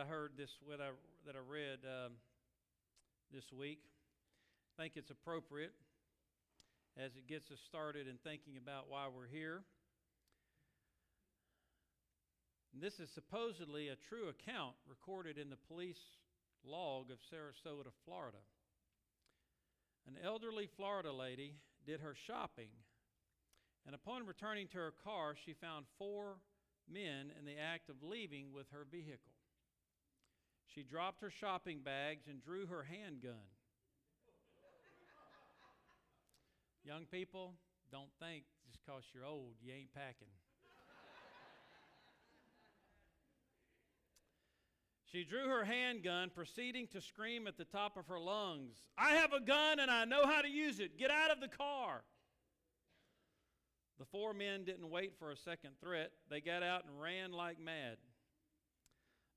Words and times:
I 0.00 0.04
heard 0.04 0.32
this, 0.34 0.48
what 0.64 0.80
I, 0.80 0.96
that 1.26 1.36
I 1.36 1.44
read 1.44 1.80
um, 1.84 2.12
this 3.30 3.44
week. 3.52 3.84
I 4.72 4.82
think 4.82 4.94
it's 4.96 5.10
appropriate 5.10 5.74
as 6.96 7.12
it 7.16 7.28
gets 7.28 7.50
us 7.50 7.58
started 7.68 8.08
in 8.08 8.16
thinking 8.24 8.56
about 8.56 8.88
why 8.88 9.08
we're 9.14 9.28
here. 9.28 9.60
This 12.72 12.98
is 12.98 13.10
supposedly 13.12 13.88
a 13.88 13.96
true 14.08 14.32
account 14.32 14.72
recorded 14.88 15.36
in 15.36 15.50
the 15.50 15.60
police 15.68 16.00
log 16.64 17.10
of 17.10 17.18
Sarasota, 17.28 17.92
Florida. 18.06 18.40
An 20.08 20.16
elderly 20.24 20.70
Florida 20.78 21.12
lady 21.12 21.56
did 21.84 22.00
her 22.00 22.14
shopping, 22.26 22.72
and 23.84 23.94
upon 23.94 24.24
returning 24.24 24.66
to 24.68 24.78
her 24.78 24.94
car, 25.04 25.34
she 25.44 25.52
found 25.52 25.84
four 25.98 26.36
men 26.90 27.32
in 27.38 27.44
the 27.44 27.60
act 27.60 27.90
of 27.90 27.96
leaving 28.02 28.46
with 28.54 28.64
her 28.72 28.86
vehicle. 28.90 29.29
She 30.74 30.82
dropped 30.82 31.20
her 31.20 31.30
shopping 31.30 31.80
bags 31.84 32.26
and 32.28 32.42
drew 32.42 32.66
her 32.66 32.84
handgun. 32.84 33.48
Young 36.84 37.06
people, 37.06 37.54
don't 37.90 38.10
think 38.20 38.44
just 38.64 38.78
because 38.84 39.02
you're 39.12 39.24
old, 39.24 39.54
you 39.62 39.72
ain't 39.72 39.92
packing. 39.92 40.28
She 45.10 45.24
drew 45.24 45.48
her 45.48 45.64
handgun, 45.64 46.30
proceeding 46.30 46.86
to 46.92 47.00
scream 47.00 47.48
at 47.48 47.58
the 47.58 47.64
top 47.64 47.96
of 47.96 48.06
her 48.06 48.20
lungs, 48.20 48.76
I 48.96 49.14
have 49.14 49.32
a 49.32 49.40
gun 49.40 49.80
and 49.80 49.90
I 49.90 50.04
know 50.04 50.24
how 50.24 50.40
to 50.40 50.48
use 50.48 50.78
it. 50.78 50.98
Get 50.98 51.10
out 51.10 51.32
of 51.32 51.40
the 51.40 51.48
car. 51.48 52.02
The 53.98 54.04
four 54.04 54.32
men 54.32 54.64
didn't 54.64 54.88
wait 54.88 55.14
for 55.18 55.32
a 55.32 55.36
second 55.36 55.72
threat. 55.82 56.12
They 56.30 56.40
got 56.40 56.62
out 56.62 56.84
and 56.84 57.00
ran 57.00 57.32
like 57.32 57.58
mad. 57.58 57.96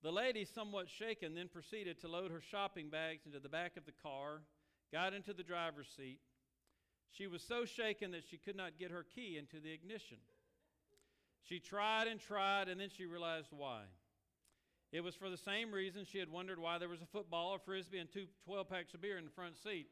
The 0.04 0.12
lady, 0.12 0.44
somewhat 0.44 0.90
shaken, 0.90 1.34
then 1.34 1.48
proceeded 1.48 2.02
to 2.02 2.10
load 2.10 2.30
her 2.32 2.42
shopping 2.52 2.90
bags 2.90 3.26
into 3.26 3.40
the 3.40 3.48
back 3.48 3.78
of 3.78 3.86
the 3.86 3.94
car, 4.04 4.42
got 4.92 5.14
into 5.14 5.34
the 5.34 5.44
driver's 5.44 5.88
seat. 5.96 6.20
She 7.12 7.26
was 7.26 7.42
so 7.42 7.64
shaken 7.64 8.12
that 8.12 8.24
she 8.30 8.38
could 8.38 8.58
not 8.58 8.78
get 8.78 8.92
her 8.92 9.06
key 9.16 9.38
into 9.38 9.64
the 9.64 9.72
ignition. 9.72 10.18
She 11.48 11.60
tried 11.60 12.08
and 12.08 12.20
tried, 12.20 12.68
and 12.68 12.82
then 12.82 12.90
she 12.96 13.06
realized 13.06 13.48
why. 13.52 13.84
It 14.92 15.02
was 15.02 15.16
for 15.16 15.30
the 15.30 15.38
same 15.38 15.72
reason 15.72 16.06
she 16.06 16.20
had 16.20 16.30
wondered 16.30 16.60
why 16.60 16.80
there 16.80 16.90
was 16.90 17.02
a 17.02 17.06
football, 17.06 17.56
a 17.56 17.60
frisbee, 17.60 18.00
and 18.00 18.12
two 18.12 18.26
12 18.46 18.70
packs 18.70 18.94
of 18.94 19.02
beer 19.02 19.18
in 19.18 19.24
the 19.24 19.32
front 19.32 19.56
seat. 19.64 19.88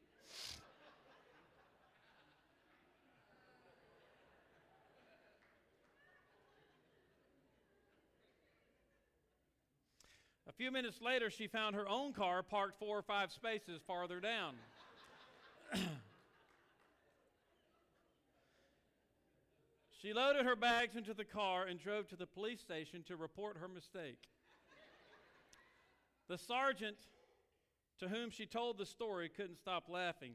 Few 10.61 10.69
minutes 10.69 11.01
later, 11.01 11.31
she 11.31 11.47
found 11.47 11.75
her 11.75 11.89
own 11.89 12.13
car 12.13 12.43
parked 12.43 12.77
four 12.77 12.95
or 12.95 13.01
five 13.01 13.31
spaces 13.31 13.81
farther 13.87 14.19
down. 14.19 14.53
she 20.03 20.13
loaded 20.13 20.45
her 20.45 20.55
bags 20.55 20.95
into 20.95 21.15
the 21.15 21.25
car 21.25 21.65
and 21.65 21.79
drove 21.79 22.07
to 22.09 22.15
the 22.15 22.27
police 22.27 22.61
station 22.61 23.01
to 23.07 23.15
report 23.15 23.57
her 23.57 23.67
mistake. 23.67 24.19
The 26.27 26.37
sergeant 26.37 26.97
to 27.97 28.07
whom 28.07 28.29
she 28.29 28.45
told 28.45 28.77
the 28.77 28.85
story 28.85 29.29
couldn't 29.29 29.57
stop 29.57 29.85
laughing. 29.89 30.33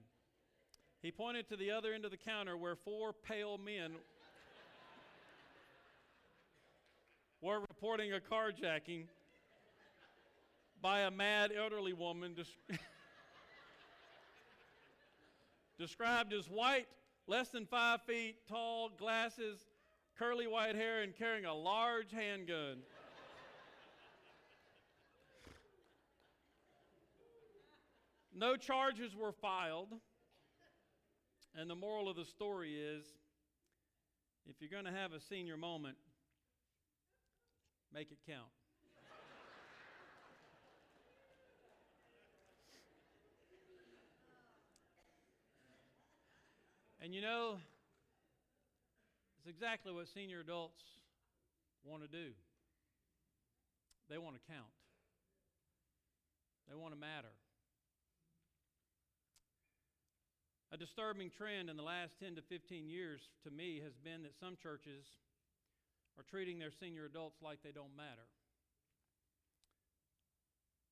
He 1.03 1.13
pointed 1.13 1.49
to 1.51 1.57
the 1.57 1.71
other 1.71 1.93
end 1.93 2.05
of 2.05 2.11
the 2.11 2.17
counter 2.17 2.57
where 2.57 2.75
four 2.75 3.13
pale 3.13 3.59
men 3.59 3.93
were 7.41 7.61
reporting 7.61 8.13
a 8.13 8.19
carjacking 8.19 9.05
by 10.81 11.01
a 11.01 11.11
mad 11.11 11.53
elderly 11.57 11.93
woman 11.93 12.35
described 15.79 16.33
as 16.33 16.49
white, 16.49 16.87
less 17.27 17.49
than 17.49 17.67
five 17.67 18.03
feet 18.03 18.37
tall, 18.49 18.91
glasses, 18.99 19.67
curly 20.19 20.47
white 20.47 20.75
hair, 20.75 21.03
and 21.03 21.17
carrying 21.17 21.45
a 21.45 21.55
large 21.55 22.13
handgun. 22.13 22.79
No 28.35 28.57
charges 28.57 29.17
were 29.17 29.33
filed. 29.33 29.95
And 31.59 31.71
the 31.71 31.75
moral 31.75 32.09
of 32.09 32.17
the 32.17 32.25
story 32.25 32.75
is 32.75 33.03
if 34.47 34.57
you're 34.61 34.71
going 34.71 34.85
to 34.85 34.99
have 35.01 35.13
a 35.13 35.21
senior 35.21 35.57
moment, 35.57 35.97
make 37.95 38.13
it 38.13 38.19
count. 38.27 38.51
And 47.07 47.15
you 47.15 47.23
know, 47.23 47.55
it's 49.39 49.47
exactly 49.47 49.93
what 49.93 50.09
senior 50.13 50.41
adults 50.41 50.83
want 51.87 52.03
to 52.03 52.11
do. 52.11 52.35
They 54.11 54.19
want 54.19 54.35
to 54.35 54.43
count, 54.51 54.75
they 56.69 56.75
want 56.75 56.95
to 56.95 56.99
matter. 56.99 57.31
A 60.73 60.77
disturbing 60.77 61.31
trend 61.31 61.71
in 61.71 61.77
the 61.77 61.87
last 61.87 62.19
10 62.19 62.35
to 62.35 62.43
15 62.43 62.89
years 62.89 63.21
to 63.45 63.53
me 63.55 63.81
has 63.85 63.95
been 64.03 64.25
that 64.25 64.35
some 64.43 64.59
churches 64.61 65.07
are 66.19 66.27
treating 66.29 66.59
their 66.59 66.75
senior 66.75 67.07
adults 67.07 67.39
like 67.41 67.63
they 67.63 67.71
don't 67.71 67.95
matter. 67.97 68.27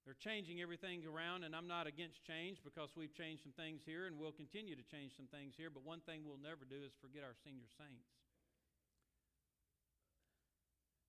They're 0.05 0.21
changing 0.21 0.61
everything 0.61 1.01
around, 1.09 1.45
and 1.45 1.57
I'm 1.57 1.67
not 1.67 1.87
against 1.89 2.21
change 2.29 2.61
because 2.61 2.93
we've 2.93 3.15
changed 3.17 3.43
some 3.43 3.57
things 3.57 3.81
here 3.89 4.05
and 4.05 4.21
we'll 4.21 4.37
continue 4.37 4.77
to 4.77 4.85
change 4.85 5.17
some 5.17 5.33
things 5.33 5.55
here. 5.57 5.73
But 5.73 5.83
one 5.83 6.01
thing 6.05 6.29
we'll 6.29 6.45
never 6.45 6.69
do 6.69 6.77
is 6.85 6.93
forget 7.01 7.25
our 7.25 7.33
senior 7.41 7.65
saints. 7.81 8.13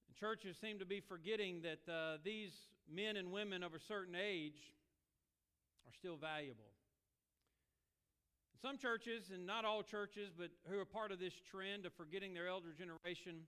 And 0.07 0.16
churches 0.16 0.56
seem 0.63 0.79
to 0.79 0.85
be 0.88 1.03
forgetting 1.03 1.59
that 1.67 1.83
uh, 1.91 2.17
these 2.23 2.56
men 2.88 3.17
and 3.17 3.35
women 3.35 3.63
of 3.63 3.73
a 3.73 3.83
certain 3.83 4.16
age 4.16 4.72
are 5.83 5.94
still 6.00 6.16
valuable. 6.16 6.72
Some 8.62 8.77
churches, 8.77 9.29
and 9.29 9.45
not 9.45 9.66
all 9.66 9.83
churches, 9.83 10.31
but 10.31 10.50
who 10.72 10.79
are 10.79 10.85
part 10.85 11.12
of 11.12 11.19
this 11.19 11.33
trend 11.51 11.85
of 11.85 11.91
forgetting 11.94 12.33
their 12.33 12.47
elder 12.47 12.72
generation, 12.72 13.44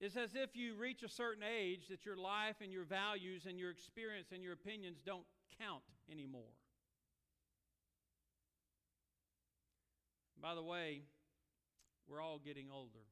is 0.00 0.16
as 0.16 0.34
if 0.34 0.54
you 0.54 0.74
reach 0.74 1.02
a 1.02 1.08
certain 1.08 1.42
age 1.42 1.88
that 1.88 2.04
your 2.04 2.16
life 2.16 2.56
and 2.60 2.72
your 2.72 2.84
values 2.84 3.46
and 3.46 3.58
your 3.58 3.70
experience 3.70 4.28
and 4.32 4.42
your 4.42 4.52
opinions 4.52 5.00
don't 5.04 5.24
count 5.58 5.82
anymore. 6.10 6.52
By 10.40 10.54
the 10.54 10.62
way, 10.62 11.02
we're 12.06 12.20
all 12.20 12.38
getting 12.38 12.68
older, 12.70 13.08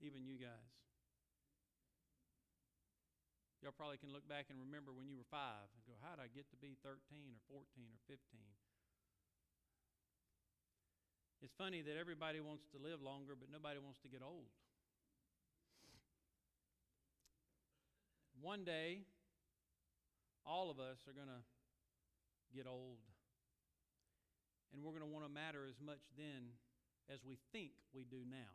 even 0.00 0.24
you 0.24 0.38
guys. 0.38 0.78
Y'all 3.60 3.74
probably 3.74 3.98
can 3.98 4.14
look 4.14 4.22
back 4.30 4.46
and 4.54 4.58
remember 4.62 4.94
when 4.94 5.10
you 5.10 5.18
were 5.18 5.26
five 5.26 5.66
and 5.74 5.82
go, 5.82 5.98
How 5.98 6.14
did 6.14 6.22
I 6.22 6.30
get 6.30 6.46
to 6.54 6.58
be 6.62 6.78
13 6.86 6.94
or 7.34 7.42
14 7.50 7.90
or 7.90 7.98
15? 8.06 8.22
It's 11.42 11.54
funny 11.54 11.82
that 11.82 11.94
everybody 11.94 12.40
wants 12.40 12.66
to 12.74 12.82
live 12.82 13.00
longer, 13.00 13.38
but 13.38 13.46
nobody 13.52 13.78
wants 13.78 14.00
to 14.02 14.08
get 14.08 14.22
old. 14.22 14.50
One 18.42 18.64
day, 18.64 19.06
all 20.46 20.70
of 20.70 20.78
us 20.78 20.98
are 21.06 21.14
going 21.14 21.30
to 21.30 21.42
get 22.54 22.66
old. 22.66 22.98
And 24.72 24.82
we're 24.82 24.90
going 24.90 25.06
to 25.06 25.10
want 25.10 25.26
to 25.26 25.32
matter 25.32 25.62
as 25.66 25.78
much 25.78 26.02
then 26.18 26.54
as 27.06 27.22
we 27.22 27.38
think 27.54 27.70
we 27.94 28.02
do 28.02 28.26
now. 28.26 28.52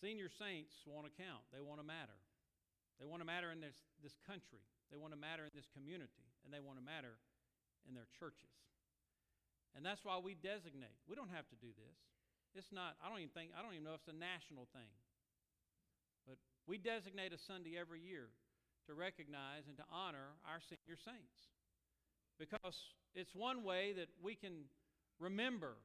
Senior 0.00 0.30
saints 0.30 0.72
want 0.86 1.10
to 1.10 1.12
count, 1.18 1.42
they 1.52 1.60
want 1.60 1.82
to 1.82 1.86
matter. 1.86 2.16
They 3.02 3.06
want 3.06 3.22
to 3.22 3.26
matter 3.26 3.50
in 3.50 3.60
this, 3.60 3.74
this 4.02 4.14
country, 4.26 4.62
they 4.90 4.98
want 4.98 5.12
to 5.12 5.18
matter 5.18 5.46
in 5.46 5.54
this 5.54 5.70
community, 5.74 6.26
and 6.46 6.54
they 6.54 6.62
want 6.62 6.78
to 6.78 6.84
matter 6.84 7.18
in 7.88 7.96
their 7.96 8.06
churches. 8.20 8.52
And 9.74 9.80
that's 9.80 10.04
why 10.04 10.20
we 10.20 10.36
designate. 10.36 11.00
We 11.08 11.16
don't 11.16 11.32
have 11.32 11.48
to 11.48 11.56
do 11.56 11.72
this. 11.72 11.98
It's 12.54 12.72
not, 12.72 12.96
I 13.00 13.08
don't 13.08 13.18
even 13.18 13.32
think, 13.32 13.50
I 13.56 13.62
don't 13.64 13.72
even 13.72 13.84
know 13.84 13.96
if 13.96 14.04
it's 14.04 14.12
a 14.12 14.16
national 14.16 14.68
thing. 14.76 14.92
But 16.26 16.36
we 16.66 16.76
designate 16.76 17.32
a 17.32 17.38
Sunday 17.38 17.78
every 17.78 18.00
year 18.00 18.28
to 18.88 18.94
recognize 18.94 19.68
and 19.68 19.76
to 19.76 19.84
honor 19.92 20.36
our 20.44 20.60
senior 20.60 20.96
saints. 20.96 21.52
Because 22.38 22.76
it's 23.14 23.34
one 23.34 23.64
way 23.64 23.92
that 23.96 24.08
we 24.22 24.34
can 24.34 24.68
remember 25.18 25.76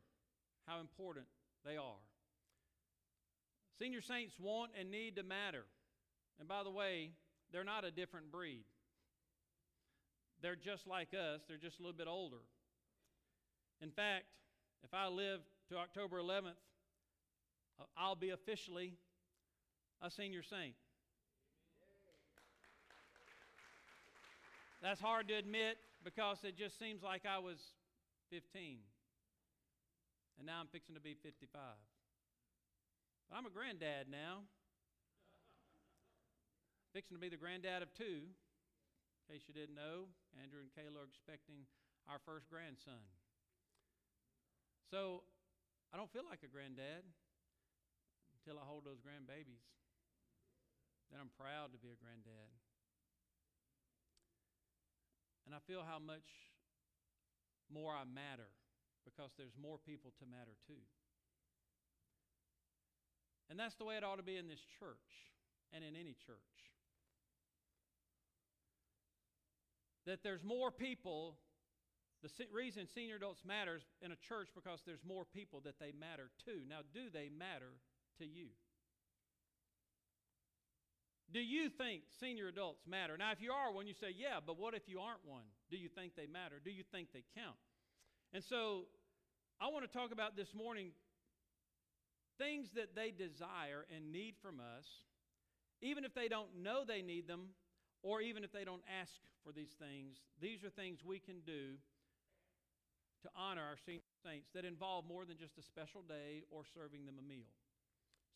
how 0.67 0.79
important 0.79 1.25
they 1.65 1.77
are. 1.77 2.03
Senior 3.79 4.01
saints 4.01 4.35
want 4.39 4.71
and 4.79 4.91
need 4.91 5.15
to 5.17 5.23
matter. 5.23 5.65
And 6.39 6.47
by 6.47 6.63
the 6.63 6.71
way, 6.71 7.11
they're 7.51 7.63
not 7.63 7.85
a 7.85 7.91
different 7.91 8.31
breed. 8.31 8.65
They're 10.43 10.57
just 10.57 10.85
like 10.85 11.13
us, 11.13 11.39
they're 11.47 11.57
just 11.57 11.79
a 11.79 11.81
little 11.81 11.97
bit 11.97 12.07
older. 12.07 12.43
In 13.81 13.89
fact, 13.89 14.25
if 14.83 14.93
I 14.93 15.07
live 15.07 15.39
to 15.69 15.77
October 15.77 16.19
11th, 16.19 16.59
uh, 17.79 17.85
I'll 17.97 18.17
be 18.17 18.31
officially 18.31 18.93
a 20.01 20.11
senior 20.11 20.43
saint. 20.43 20.75
That's 24.81 24.99
hard 24.99 25.29
to 25.29 25.35
admit 25.35 25.77
because 26.03 26.39
it 26.43 26.57
just 26.57 26.77
seems 26.77 27.01
like 27.01 27.21
I 27.25 27.39
was 27.39 27.57
15. 28.29 28.79
And 30.37 30.45
now 30.45 30.59
I'm 30.59 30.67
fixing 30.67 30.95
to 30.95 31.01
be 31.01 31.15
55. 31.23 31.61
But 33.29 33.37
I'm 33.37 33.45
a 33.45 33.49
granddad 33.49 34.07
now. 34.11 34.43
fixing 36.91 37.15
to 37.15 37.21
be 37.21 37.29
the 37.29 37.37
granddad 37.37 37.81
of 37.81 37.93
two. 37.93 38.27
In 39.23 39.39
case 39.39 39.47
you 39.47 39.55
didn't 39.55 39.79
know, 39.79 40.11
Andrew 40.35 40.59
and 40.59 40.67
Kayla 40.75 40.99
are 40.99 41.07
expecting 41.07 41.63
our 42.11 42.19
first 42.27 42.51
grandson. 42.51 42.99
So 44.91 45.23
I 45.89 45.97
don't 45.97 46.11
feel 46.11 46.27
like 46.27 46.43
a 46.43 46.51
granddad 46.51 47.07
until 48.35 48.59
I 48.59 48.67
hold 48.67 48.83
those 48.83 48.99
grandbabies. 48.99 49.63
Then 51.07 51.23
I'm 51.23 51.31
proud 51.39 51.71
to 51.71 51.79
be 51.79 51.93
a 51.93 51.97
granddad. 51.97 52.51
And 55.47 55.55
I 55.55 55.63
feel 55.63 55.87
how 55.87 56.03
much 56.03 56.27
more 57.71 57.95
I 57.95 58.03
matter 58.03 58.51
because 59.07 59.31
there's 59.37 59.55
more 59.55 59.79
people 59.79 60.11
to 60.19 60.25
matter 60.27 60.55
to. 60.67 60.77
And 63.49 63.59
that's 63.59 63.75
the 63.75 63.85
way 63.85 63.95
it 63.95 64.03
ought 64.03 64.17
to 64.17 64.25
be 64.25 64.37
in 64.37 64.47
this 64.47 64.63
church 64.79 65.31
and 65.71 65.83
in 65.83 65.95
any 65.95 66.15
church. 66.15 66.72
That 70.05 70.23
there's 70.23 70.43
more 70.43 70.71
people, 70.71 71.37
the 72.21 72.29
reason 72.53 72.87
senior 72.87 73.15
adults 73.15 73.43
matters 73.45 73.83
in 74.01 74.11
a 74.11 74.15
church 74.15 74.49
because 74.53 74.81
there's 74.85 75.03
more 75.07 75.25
people 75.25 75.61
that 75.63 75.79
they 75.79 75.93
matter 75.97 76.29
to. 76.45 76.51
Now, 76.67 76.79
do 76.93 77.09
they 77.11 77.29
matter 77.29 77.79
to 78.19 78.25
you? 78.25 78.47
Do 81.31 81.39
you 81.39 81.69
think 81.69 82.03
senior 82.19 82.47
adults 82.47 82.85
matter? 82.85 83.17
Now, 83.17 83.31
if 83.31 83.41
you 83.41 83.51
are 83.51 83.71
one, 83.71 83.87
you 83.87 83.93
say, 83.93 84.13
yeah, 84.15 84.37
but 84.45 84.59
what 84.59 84.75
if 84.75 84.83
you 84.87 84.99
aren't 84.99 85.25
one? 85.25 85.45
Do 85.71 85.77
you 85.77 85.89
think 85.89 86.15
they 86.15 86.27
matter? 86.27 86.61
Do 86.63 86.69
you 86.69 86.83
think 86.91 87.07
they 87.11 87.23
count? 87.35 87.55
And 88.33 88.43
so 88.43 88.85
I 89.59 89.67
want 89.69 89.89
to 89.89 89.97
talk 89.97 90.11
about 90.11 90.35
this 90.35 90.53
morning 90.53 90.91
things 92.37 92.69
that 92.75 92.95
they 92.95 93.11
desire 93.11 93.85
and 93.95 94.11
need 94.11 94.35
from 94.41 94.59
us, 94.59 94.85
even 95.81 96.05
if 96.05 96.13
they 96.13 96.27
don't 96.27 96.61
know 96.61 96.83
they 96.85 97.01
need 97.01 97.27
them, 97.27 97.49
or 98.03 98.21
even 98.21 98.43
if 98.43 98.51
they 98.51 98.63
don't 98.63 98.83
ask 99.01 99.13
for 99.43 99.51
these 99.51 99.71
things. 99.79 100.19
These 100.39 100.63
are 100.63 100.69
things 100.69 100.99
we 101.03 101.19
can 101.19 101.39
do 101.45 101.79
to 103.23 103.29
honor 103.35 103.61
our 103.63 103.79
senior 103.85 104.03
saints 104.23 104.49
that 104.53 104.65
involve 104.65 105.07
more 105.07 105.25
than 105.25 105.37
just 105.39 105.57
a 105.57 105.63
special 105.63 106.03
day 106.03 106.43
or 106.51 106.63
serving 106.75 107.05
them 107.05 107.15
a 107.17 107.23
meal. 107.23 107.47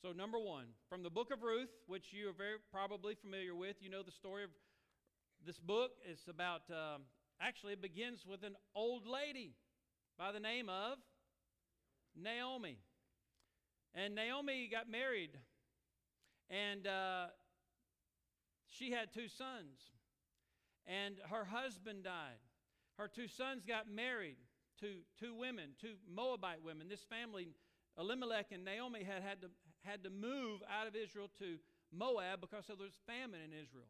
So, 0.01 0.13
number 0.13 0.39
one, 0.39 0.67
from 0.89 1.03
the 1.03 1.09
book 1.09 1.31
of 1.31 1.43
Ruth, 1.43 1.73
which 1.87 2.13
you 2.13 2.29
are 2.29 2.33
very 2.33 2.57
probably 2.71 3.15
familiar 3.15 3.55
with, 3.55 3.75
you 3.81 3.89
know 3.89 4.03
the 4.03 4.11
story 4.11 4.43
of 4.43 4.49
this 5.45 5.59
book. 5.59 5.91
It's 6.09 6.27
about, 6.27 6.61
um, 6.69 7.03
actually, 7.41 7.73
it 7.73 7.81
begins 7.81 8.25
with 8.25 8.43
an 8.43 8.55
old 8.75 9.07
lady 9.07 9.55
by 10.17 10.31
the 10.31 10.39
name 10.39 10.69
of 10.69 10.97
Naomi. 12.15 12.77
And 13.95 14.15
Naomi 14.15 14.69
got 14.71 14.89
married, 14.89 15.31
and 16.49 16.85
uh, 16.85 17.25
she 18.69 18.91
had 18.91 19.13
two 19.13 19.27
sons. 19.27 19.91
And 20.85 21.15
her 21.29 21.45
husband 21.45 22.03
died. 22.03 22.39
Her 22.97 23.07
two 23.07 23.27
sons 23.27 23.63
got 23.65 23.89
married 23.89 24.37
to 24.79 25.01
two 25.19 25.33
women, 25.33 25.71
two 25.79 25.95
Moabite 26.09 26.63
women. 26.63 26.87
This 26.87 27.03
family, 27.03 27.49
Elimelech 27.99 28.51
and 28.51 28.63
Naomi, 28.63 29.03
had 29.03 29.21
had 29.21 29.41
to, 29.41 29.49
had 29.83 30.03
to 30.03 30.09
move 30.09 30.61
out 30.71 30.87
of 30.87 30.95
Israel 30.95 31.29
to 31.39 31.57
Moab 31.91 32.41
because 32.41 32.67
there 32.67 32.75
was 32.77 32.97
famine 33.05 33.41
in 33.43 33.51
Israel. 33.51 33.87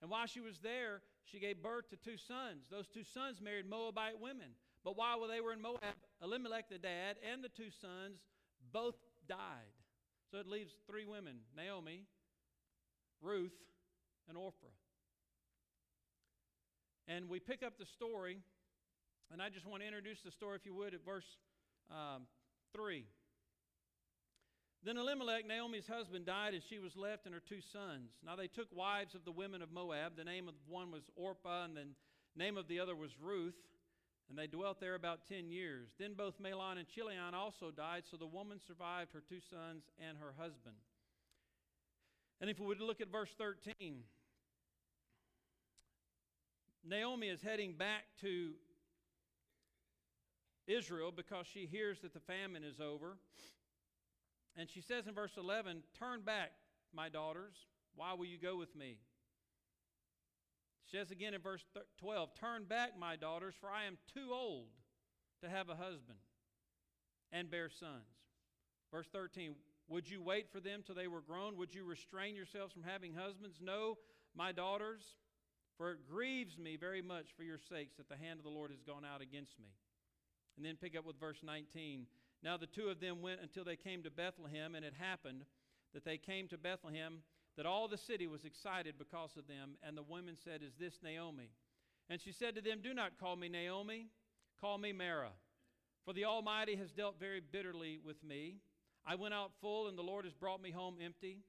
And 0.00 0.10
while 0.10 0.26
she 0.26 0.40
was 0.40 0.58
there, 0.58 1.02
she 1.24 1.38
gave 1.38 1.62
birth 1.62 1.88
to 1.90 1.96
two 1.96 2.16
sons. 2.16 2.66
Those 2.70 2.88
two 2.88 3.04
sons 3.04 3.40
married 3.40 3.68
Moabite 3.68 4.20
women. 4.20 4.56
But 4.84 4.96
while 4.96 5.26
they 5.28 5.40
were 5.40 5.52
in 5.52 5.62
Moab, 5.62 5.94
Elimelech, 6.22 6.68
the 6.68 6.78
dad, 6.78 7.16
and 7.30 7.42
the 7.42 7.48
two 7.48 7.70
sons 7.70 8.18
both 8.72 8.96
died. 9.28 9.78
So 10.30 10.38
it 10.38 10.46
leaves 10.48 10.72
three 10.88 11.06
women 11.06 11.40
Naomi, 11.56 12.04
Ruth, 13.20 13.52
and 14.28 14.36
Orpah. 14.36 14.66
And 17.08 17.28
we 17.28 17.40
pick 17.40 17.62
up 17.62 17.78
the 17.78 17.86
story, 17.86 18.38
and 19.32 19.42
I 19.42 19.48
just 19.48 19.66
want 19.66 19.82
to 19.82 19.86
introduce 19.86 20.22
the 20.24 20.30
story, 20.30 20.56
if 20.56 20.64
you 20.64 20.74
would, 20.74 20.94
at 20.94 21.04
verse 21.04 21.26
um, 21.90 22.22
3. 22.74 23.04
Then 24.84 24.96
Elimelech, 24.96 25.46
Naomi's 25.46 25.86
husband, 25.86 26.26
died, 26.26 26.54
and 26.54 26.62
she 26.68 26.80
was 26.80 26.96
left 26.96 27.26
and 27.26 27.34
her 27.34 27.42
two 27.48 27.60
sons. 27.72 28.10
Now 28.24 28.34
they 28.34 28.48
took 28.48 28.66
wives 28.74 29.14
of 29.14 29.24
the 29.24 29.30
women 29.30 29.62
of 29.62 29.70
Moab. 29.70 30.16
The 30.16 30.24
name 30.24 30.48
of 30.48 30.54
one 30.66 30.90
was 30.90 31.02
Orpah, 31.14 31.64
and 31.64 31.76
the 31.76 31.86
name 32.36 32.56
of 32.56 32.66
the 32.66 32.80
other 32.80 32.96
was 32.96 33.10
Ruth. 33.20 33.54
And 34.28 34.38
they 34.38 34.46
dwelt 34.46 34.80
there 34.80 34.94
about 34.94 35.20
ten 35.28 35.50
years. 35.50 35.90
Then 35.98 36.14
both 36.14 36.40
Mahlon 36.42 36.78
and 36.78 36.88
Chilion 36.88 37.34
also 37.34 37.70
died, 37.70 38.04
so 38.10 38.16
the 38.16 38.26
woman 38.26 38.58
survived 38.66 39.12
her 39.12 39.22
two 39.28 39.40
sons 39.50 39.84
and 40.00 40.18
her 40.18 40.34
husband. 40.36 40.76
And 42.40 42.50
if 42.50 42.58
we 42.58 42.66
would 42.66 42.80
look 42.80 43.00
at 43.00 43.10
verse 43.10 43.30
13, 43.38 44.02
Naomi 46.84 47.28
is 47.28 47.40
heading 47.40 47.74
back 47.74 48.04
to 48.20 48.52
Israel 50.66 51.12
because 51.14 51.46
she 51.46 51.66
hears 51.66 52.00
that 52.00 52.12
the 52.12 52.20
famine 52.20 52.64
is 52.64 52.80
over. 52.80 53.16
And 54.56 54.68
she 54.68 54.80
says 54.80 55.06
in 55.06 55.14
verse 55.14 55.32
11, 55.36 55.82
Turn 55.98 56.22
back, 56.22 56.52
my 56.92 57.08
daughters. 57.08 57.54
Why 57.94 58.14
will 58.14 58.26
you 58.26 58.38
go 58.38 58.56
with 58.56 58.74
me? 58.74 58.98
She 60.86 60.96
says 60.96 61.10
again 61.10 61.34
in 61.34 61.40
verse 61.40 61.64
12, 61.98 62.34
Turn 62.34 62.64
back, 62.64 62.98
my 62.98 63.16
daughters, 63.16 63.54
for 63.60 63.70
I 63.70 63.84
am 63.84 63.96
too 64.12 64.30
old 64.32 64.68
to 65.42 65.48
have 65.48 65.68
a 65.68 65.74
husband 65.74 66.18
and 67.32 67.50
bear 67.50 67.70
sons. 67.70 68.04
Verse 68.92 69.06
13, 69.12 69.54
Would 69.88 70.08
you 70.08 70.22
wait 70.22 70.50
for 70.50 70.60
them 70.60 70.82
till 70.84 70.94
they 70.94 71.08
were 71.08 71.20
grown? 71.20 71.56
Would 71.56 71.74
you 71.74 71.84
restrain 71.84 72.34
yourselves 72.34 72.72
from 72.72 72.82
having 72.82 73.14
husbands? 73.14 73.58
No, 73.60 73.98
my 74.34 74.52
daughters, 74.52 75.02
for 75.76 75.92
it 75.92 75.98
grieves 76.08 76.58
me 76.58 76.76
very 76.76 77.02
much 77.02 77.26
for 77.36 77.42
your 77.42 77.58
sakes 77.58 77.96
that 77.96 78.08
the 78.08 78.16
hand 78.16 78.38
of 78.38 78.44
the 78.44 78.50
Lord 78.50 78.70
has 78.70 78.82
gone 78.82 79.04
out 79.04 79.20
against 79.20 79.58
me. 79.58 79.68
And 80.56 80.64
then 80.64 80.76
pick 80.80 80.96
up 80.96 81.04
with 81.04 81.18
verse 81.18 81.40
19. 81.42 82.06
Now 82.42 82.56
the 82.56 82.66
two 82.66 82.88
of 82.88 83.00
them 83.00 83.22
went 83.22 83.40
until 83.40 83.64
they 83.64 83.76
came 83.76 84.02
to 84.02 84.10
Bethlehem, 84.10 84.74
and 84.74 84.84
it 84.84 84.94
happened 84.98 85.44
that 85.94 86.04
they 86.04 86.18
came 86.18 86.48
to 86.48 86.58
Bethlehem, 86.58 87.18
that 87.56 87.66
all 87.66 87.88
the 87.88 87.98
city 87.98 88.26
was 88.26 88.44
excited 88.44 88.94
because 88.98 89.36
of 89.36 89.46
them. 89.46 89.76
And 89.82 89.96
the 89.96 90.02
women 90.02 90.36
said, 90.42 90.62
Is 90.62 90.74
this 90.78 90.94
Naomi? 91.02 91.50
And 92.08 92.20
she 92.20 92.32
said 92.32 92.54
to 92.56 92.60
them, 92.60 92.80
Do 92.82 92.94
not 92.94 93.18
call 93.18 93.36
me 93.36 93.48
Naomi, 93.48 94.06
call 94.60 94.78
me 94.78 94.92
Mara. 94.92 95.30
For 96.04 96.12
the 96.12 96.24
Almighty 96.24 96.76
has 96.76 96.90
dealt 96.90 97.20
very 97.20 97.40
bitterly 97.40 98.00
with 98.04 98.22
me. 98.24 98.56
I 99.06 99.14
went 99.16 99.34
out 99.34 99.50
full, 99.60 99.88
and 99.88 99.98
the 99.98 100.02
Lord 100.02 100.24
has 100.24 100.34
brought 100.34 100.62
me 100.62 100.70
home 100.70 100.96
empty. 101.04 101.40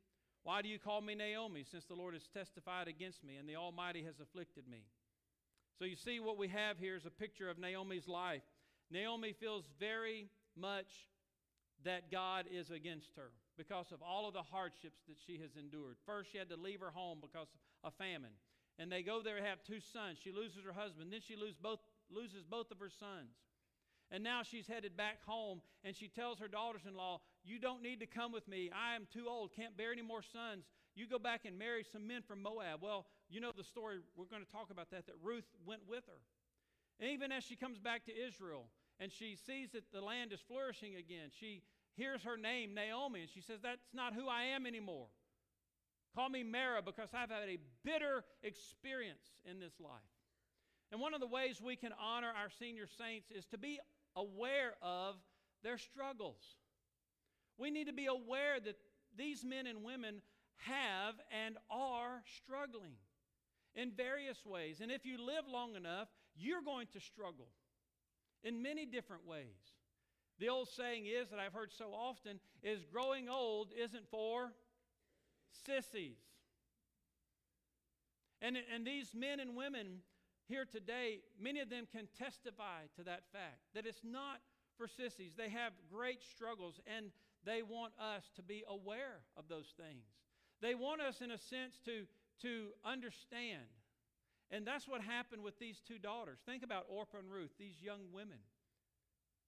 Why 0.44 0.62
do 0.62 0.68
you 0.68 0.80
call 0.80 1.02
me 1.02 1.16
Naomi, 1.16 1.64
since 1.70 1.86
the 1.86 1.96
Lord 1.96 2.14
has 2.14 2.28
testified 2.28 2.88
against 2.88 3.24
me, 3.24 3.38
and 3.38 3.48
the 3.48 3.56
Almighty 3.56 4.04
has 4.04 4.20
afflicted 4.20 4.68
me? 4.68 4.84
So 5.80 5.86
you 5.86 5.96
see, 5.96 6.20
what 6.20 6.38
we 6.38 6.48
have 6.50 6.78
here 6.78 6.96
is 6.96 7.06
a 7.06 7.12
picture 7.12 7.50
of 7.50 7.58
Naomi's 7.58 8.08
life. 8.08 8.44
Naomi 8.92 9.34
feels 9.34 9.66
very 9.80 10.28
much 10.56 11.08
that 11.84 12.12
God 12.12 12.46
is 12.52 12.70
against 12.72 13.16
her 13.16 13.32
because 13.58 13.92
of 13.92 14.02
all 14.02 14.28
of 14.28 14.34
the 14.34 14.44
hardships 14.44 15.02
that 15.08 15.18
she 15.26 15.38
has 15.40 15.52
endured. 15.58 15.98
First, 16.06 16.32
she 16.32 16.38
had 16.38 16.50
to 16.50 16.58
leave 16.58 16.80
her 16.80 16.92
home 16.92 17.20
because 17.22 17.48
of 17.84 17.92
a 17.92 17.92
famine. 17.92 18.34
And 18.80 18.92
they 18.92 19.04
go 19.04 19.22
there 19.22 19.38
and 19.38 19.46
have 19.46 19.64
two 19.64 19.80
sons. 19.80 20.18
She 20.24 20.32
loses 20.32 20.64
her 20.66 20.74
husband. 20.74 21.12
Then 21.12 21.22
she 21.22 21.36
loses 21.36 21.58
both, 21.62 21.80
loses 22.10 22.44
both 22.44 22.72
of 22.72 22.80
her 22.80 22.90
sons. 22.90 23.38
And 24.12 24.24
now 24.24 24.42
she's 24.44 24.68
headed 24.68 24.98
back 24.98 25.24
home 25.26 25.62
and 25.84 25.96
she 25.96 26.08
tells 26.08 26.40
her 26.40 26.48
daughters 26.48 26.82
in 26.88 26.96
law, 26.96 27.22
You 27.44 27.60
don't 27.60 27.82
need 27.82 28.00
to 28.00 28.06
come 28.06 28.32
with 28.32 28.48
me. 28.48 28.72
I 28.74 28.96
am 28.96 29.08
too 29.12 29.26
old, 29.28 29.52
can't 29.56 29.76
bear 29.76 29.92
any 29.92 30.02
more 30.02 30.22
sons. 30.22 30.66
You 30.96 31.08
go 31.08 31.20
back 31.20 31.42
and 31.46 31.58
marry 31.58 31.84
some 31.92 32.08
men 32.08 32.22
from 32.22 32.42
Moab. 32.42 32.82
Well, 32.82 33.06
you 33.30 33.42
know 33.42 33.52
the 33.56 33.64
story. 33.64 33.98
We're 34.16 34.26
going 34.26 34.46
to 34.46 34.52
talk 34.52 34.70
about 34.72 34.92
that, 34.92 35.08
that 35.08 35.16
Ruth 35.22 35.48
went 35.66 35.82
with 35.88 36.04
her. 36.08 36.22
And 37.00 37.10
even 37.10 37.32
as 37.32 37.44
she 37.44 37.56
comes 37.56 37.80
back 37.80 38.06
to 38.06 38.12
Israel, 38.12 38.68
and 39.00 39.12
she 39.12 39.36
sees 39.36 39.72
that 39.72 39.92
the 39.92 40.02
land 40.02 40.32
is 40.32 40.40
flourishing 40.48 40.96
again. 40.96 41.30
She 41.38 41.64
hears 41.96 42.22
her 42.24 42.38
name, 42.38 42.74
Naomi, 42.74 43.22
and 43.22 43.30
she 43.30 43.42
says, 43.42 43.60
That's 43.62 43.94
not 43.94 44.14
who 44.14 44.28
I 44.28 44.44
am 44.56 44.66
anymore. 44.66 45.08
Call 46.16 46.30
me 46.30 46.44
Mara 46.44 46.82
because 46.82 47.10
I've 47.14 47.32
had 47.32 47.50
a 47.50 47.58
bitter 47.84 48.24
experience 48.44 49.26
in 49.50 49.60
this 49.60 49.74
life. 49.80 49.92
And 50.92 51.02
one 51.02 51.16
of 51.16 51.20
the 51.20 51.28
ways 51.28 51.60
we 51.60 51.76
can 51.76 51.92
honor 52.00 52.28
our 52.28 52.50
senior 52.60 52.86
saints 52.86 53.32
is 53.32 53.46
to 53.48 53.58
be 53.58 53.80
aware 54.16 54.76
of 54.82 55.16
their 55.64 55.80
struggles. 55.80 56.38
We 57.58 57.72
need 57.72 57.88
to 57.88 57.94
be 57.94 58.08
aware 58.08 58.60
that 58.64 58.76
these 59.18 59.44
men 59.44 59.68
and 59.68 59.84
women 59.84 60.22
have 60.58 61.16
and 61.46 61.58
are 61.70 62.24
struggling 62.38 62.96
in 63.76 63.92
various 63.92 64.46
ways. 64.46 64.80
And 64.82 64.92
if 64.92 65.06
you 65.06 65.18
live 65.18 65.46
long 65.52 65.76
enough, 65.76 66.08
you're 66.36 66.62
going 66.62 66.88
to 66.94 67.00
struggle 67.00 67.48
in 68.44 68.62
many 68.62 68.86
different 68.86 69.28
ways. 69.28 69.74
The 70.40 70.50
old 70.50 70.68
saying 70.70 71.06
is 71.06 71.30
that 71.30 71.40
I've 71.40 71.54
heard 71.54 71.72
so 71.72 71.92
often 71.94 72.40
is 72.64 72.84
growing 72.92 73.30
old 73.30 73.70
isn't 73.78 74.10
for 74.10 74.52
sissies. 75.66 76.18
And, 78.42 78.58
and 78.74 78.86
these 78.86 79.14
men 79.16 79.40
and 79.40 79.56
women 79.56 80.00
here 80.48 80.66
today, 80.70 81.20
many 81.40 81.62
of 81.62 81.70
them 81.70 81.88
can 81.90 82.08
testify 82.18 82.82
to 82.98 83.04
that 83.04 83.24
fact 83.32 83.62
that 83.74 83.86
it's 83.86 84.04
not 84.04 84.42
for 84.78 84.88
sissies. 84.88 85.34
They 85.38 85.50
have 85.50 85.72
great 85.90 86.22
struggles 86.24 86.80
and 86.86 87.12
they 87.46 87.62
want 87.62 87.94
us 88.00 88.24
to 88.36 88.44
be 88.44 88.64
aware 88.68 89.22
of 89.38 89.48
those 89.48 89.74
things. 89.78 90.06
They 90.62 90.76
want 90.76 91.02
us, 91.02 91.22
in 91.22 91.32
a 91.32 91.38
sense, 91.38 91.80
to, 91.86 92.06
to 92.42 92.68
understand. 92.86 93.68
And 94.52 94.66
that's 94.66 94.88
what 94.88 95.02
happened 95.02 95.44
with 95.44 95.60
these 95.60 95.82
two 95.86 95.98
daughters. 95.98 96.40
Think 96.46 96.64
about 96.64 96.86
Orpah 96.90 97.18
and 97.20 97.32
Ruth, 97.32 97.52
these 97.58 97.82
young 97.82 98.02
women. 98.14 98.38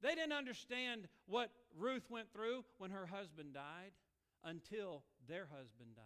They 0.01 0.15
didn't 0.15 0.33
understand 0.33 1.07
what 1.27 1.51
Ruth 1.77 2.09
went 2.09 2.31
through 2.33 2.65
when 2.77 2.91
her 2.91 3.05
husband 3.05 3.53
died 3.53 3.91
until 4.43 5.03
their 5.27 5.47
husband 5.51 5.95
died. 5.95 6.03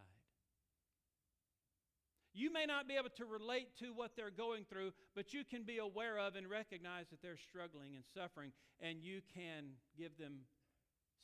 You 2.33 2.53
may 2.53 2.65
not 2.65 2.87
be 2.87 2.95
able 2.95 3.09
to 3.17 3.25
relate 3.25 3.75
to 3.79 3.87
what 3.87 4.11
they're 4.15 4.29
going 4.29 4.63
through, 4.69 4.93
but 5.15 5.33
you 5.33 5.43
can 5.43 5.63
be 5.63 5.79
aware 5.79 6.19
of 6.19 6.35
and 6.35 6.47
recognize 6.47 7.09
that 7.09 7.21
they're 7.21 7.37
struggling 7.37 7.95
and 7.95 8.05
suffering, 8.13 8.51
and 8.79 9.01
you 9.01 9.21
can 9.33 9.65
give 9.97 10.17
them 10.17 10.41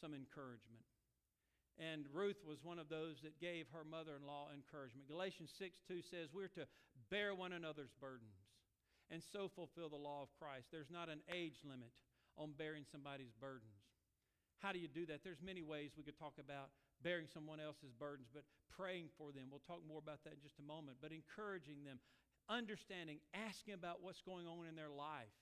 some 0.06 0.14
encouragement. 0.14 0.86
And 1.82 2.06
Ruth 2.14 2.38
was 2.46 2.62
one 2.62 2.78
of 2.78 2.94
those 2.94 3.26
that 3.26 3.42
gave 3.42 3.66
her 3.74 3.82
mother 3.82 4.14
in 4.14 4.30
law 4.30 4.54
encouragement. 4.54 5.10
Galatians 5.10 5.50
6 5.58 5.82
2 5.90 6.06
says, 6.06 6.30
We're 6.30 6.54
to 6.54 6.70
bear 7.10 7.34
one 7.34 7.58
another's 7.58 7.92
burdens 7.98 8.46
and 9.10 9.26
so 9.34 9.50
fulfill 9.50 9.90
the 9.90 9.98
law 9.98 10.22
of 10.22 10.30
Christ. 10.38 10.70
There's 10.70 10.94
not 10.94 11.10
an 11.10 11.26
age 11.26 11.66
limit 11.66 11.90
on 12.38 12.54
bearing 12.54 12.86
somebody's 12.86 13.34
burdens. 13.34 13.82
How 14.62 14.72
do 14.72 14.80
you 14.80 14.88
do 14.88 15.10
that? 15.10 15.26
There's 15.26 15.42
many 15.42 15.66
ways 15.66 15.98
we 15.98 16.06
could 16.06 16.18
talk 16.18 16.38
about 16.38 16.70
bearing 17.02 17.26
someone 17.28 17.60
else's 17.60 17.92
burdens, 17.98 18.30
but 18.30 18.46
praying 18.70 19.10
for 19.18 19.34
them. 19.34 19.50
We'll 19.50 19.66
talk 19.66 19.82
more 19.84 20.00
about 20.00 20.22
that 20.24 20.38
in 20.38 20.42
just 20.46 20.62
a 20.62 20.66
moment. 20.66 21.02
But 21.02 21.12
encouraging 21.12 21.84
them, 21.84 21.98
understanding, 22.48 23.20
asking 23.34 23.74
about 23.74 24.00
what's 24.06 24.22
going 24.22 24.46
on 24.46 24.70
in 24.70 24.78
their 24.78 24.94
life. 24.94 25.34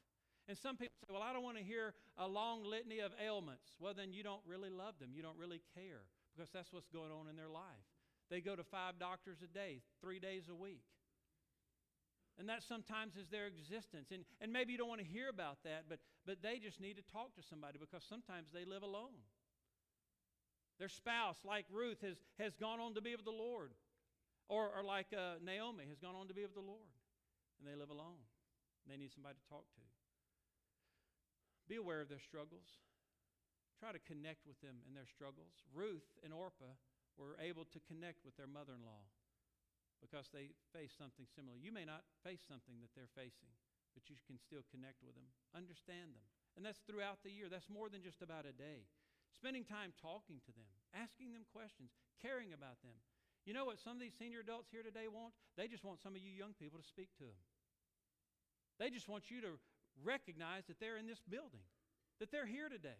And 0.47 0.57
some 0.57 0.75
people 0.75 0.93
say, 0.99 1.13
Well, 1.13 1.23
I 1.23 1.31
don't 1.31 1.43
want 1.43 1.57
to 1.57 1.63
hear 1.63 1.93
a 2.17 2.27
long 2.27 2.63
litany 2.63 2.99
of 2.99 3.11
ailments. 3.23 3.75
Well, 3.79 3.93
then 3.95 4.11
you 4.11 4.23
don't 4.23 4.41
really 4.45 4.69
love 4.69 4.95
them. 4.99 5.09
You 5.13 5.21
don't 5.21 5.37
really 5.37 5.61
care 5.73 6.03
because 6.35 6.51
that's 6.51 6.73
what's 6.73 6.89
going 6.89 7.11
on 7.11 7.27
in 7.29 7.35
their 7.35 7.49
life. 7.49 7.87
They 8.29 8.41
go 8.41 8.55
to 8.55 8.63
five 8.63 8.99
doctors 8.99 9.37
a 9.43 9.47
day, 9.47 9.81
three 10.01 10.19
days 10.19 10.49
a 10.49 10.55
week. 10.55 10.83
And 12.39 12.49
that 12.49 12.63
sometimes 12.63 13.15
is 13.15 13.29
their 13.29 13.45
existence. 13.45 14.09
And, 14.11 14.25
and 14.41 14.51
maybe 14.51 14.71
you 14.73 14.77
don't 14.77 14.89
want 14.89 15.01
to 15.01 15.07
hear 15.07 15.29
about 15.29 15.61
that, 15.65 15.85
but, 15.87 15.99
but 16.25 16.41
they 16.41 16.57
just 16.57 16.81
need 16.81 16.97
to 16.97 17.05
talk 17.13 17.35
to 17.35 17.43
somebody 17.45 17.77
because 17.77 18.03
sometimes 18.03 18.49
they 18.51 18.65
live 18.65 18.81
alone. 18.81 19.21
Their 20.79 20.89
spouse, 20.89 21.37
like 21.45 21.65
Ruth, 21.69 22.01
has, 22.01 22.17
has 22.39 22.55
gone 22.55 22.79
on 22.79 22.95
to 22.95 23.01
be 23.01 23.15
with 23.15 23.25
the 23.25 23.31
Lord. 23.31 23.71
Or, 24.49 24.65
or 24.75 24.83
like 24.83 25.13
uh, 25.13 25.37
Naomi, 25.45 25.85
has 25.87 25.99
gone 25.99 26.15
on 26.15 26.27
to 26.27 26.33
be 26.33 26.41
with 26.41 26.55
the 26.55 26.65
Lord. 26.65 26.89
And 27.59 27.69
they 27.69 27.79
live 27.79 27.91
alone. 27.91 28.25
They 28.89 28.97
need 28.97 29.13
somebody 29.13 29.35
to 29.37 29.45
talk 29.47 29.69
to. 29.75 29.92
Be 31.67 31.79
aware 31.79 32.01
of 32.03 32.09
their 32.09 32.21
struggles. 32.21 32.81
Try 33.79 33.91
to 33.91 34.07
connect 34.07 34.47
with 34.47 34.59
them 34.63 34.83
in 34.87 34.95
their 34.95 35.07
struggles. 35.07 35.63
Ruth 35.71 36.07
and 36.23 36.31
Orpah 36.31 36.75
were 37.19 37.37
able 37.39 37.67
to 37.71 37.79
connect 37.83 38.23
with 38.23 38.35
their 38.35 38.49
mother 38.49 38.73
in 38.75 38.83
law 38.83 39.05
because 40.03 40.27
they 40.31 40.51
face 40.75 40.91
something 40.91 41.23
similar. 41.31 41.55
You 41.55 41.71
may 41.71 41.87
not 41.87 42.03
face 42.23 42.43
something 42.43 42.79
that 42.83 42.91
they're 42.91 43.11
facing, 43.15 43.51
but 43.95 44.11
you 44.11 44.19
can 44.27 44.35
still 44.35 44.67
connect 44.67 44.99
with 44.99 45.15
them, 45.15 45.27
understand 45.55 46.11
them. 46.11 46.27
And 46.59 46.61
that's 46.61 46.83
throughout 46.85 47.23
the 47.23 47.33
year. 47.33 47.47
That's 47.47 47.71
more 47.71 47.87
than 47.87 48.03
just 48.03 48.21
about 48.21 48.45
a 48.45 48.53
day. 48.53 48.85
Spending 49.33 49.65
time 49.65 49.95
talking 49.97 50.43
to 50.45 50.51
them, 50.53 50.69
asking 50.93 51.33
them 51.33 51.47
questions, 51.49 51.95
caring 52.21 52.53
about 52.53 52.83
them. 52.85 52.93
You 53.47 53.51
know 53.51 53.65
what 53.65 53.81
some 53.81 53.97
of 53.97 54.03
these 54.03 54.15
senior 54.15 54.45
adults 54.45 54.69
here 54.69 54.85
today 54.85 55.09
want? 55.09 55.33
They 55.57 55.67
just 55.67 55.83
want 55.83 55.99
some 55.99 56.13
of 56.13 56.21
you 56.21 56.29
young 56.29 56.53
people 56.55 56.79
to 56.79 56.85
speak 56.85 57.09
to 57.17 57.25
them. 57.27 57.41
They 58.79 58.89
just 58.93 59.09
want 59.09 59.31
you 59.31 59.41
to 59.41 59.59
recognize 60.01 60.65
that 60.67 60.79
they're 60.79 60.97
in 60.97 61.05
this 61.05 61.21
building, 61.29 61.65
that 62.19 62.31
they're 62.31 62.49
here 62.49 62.69
today. 62.69 62.97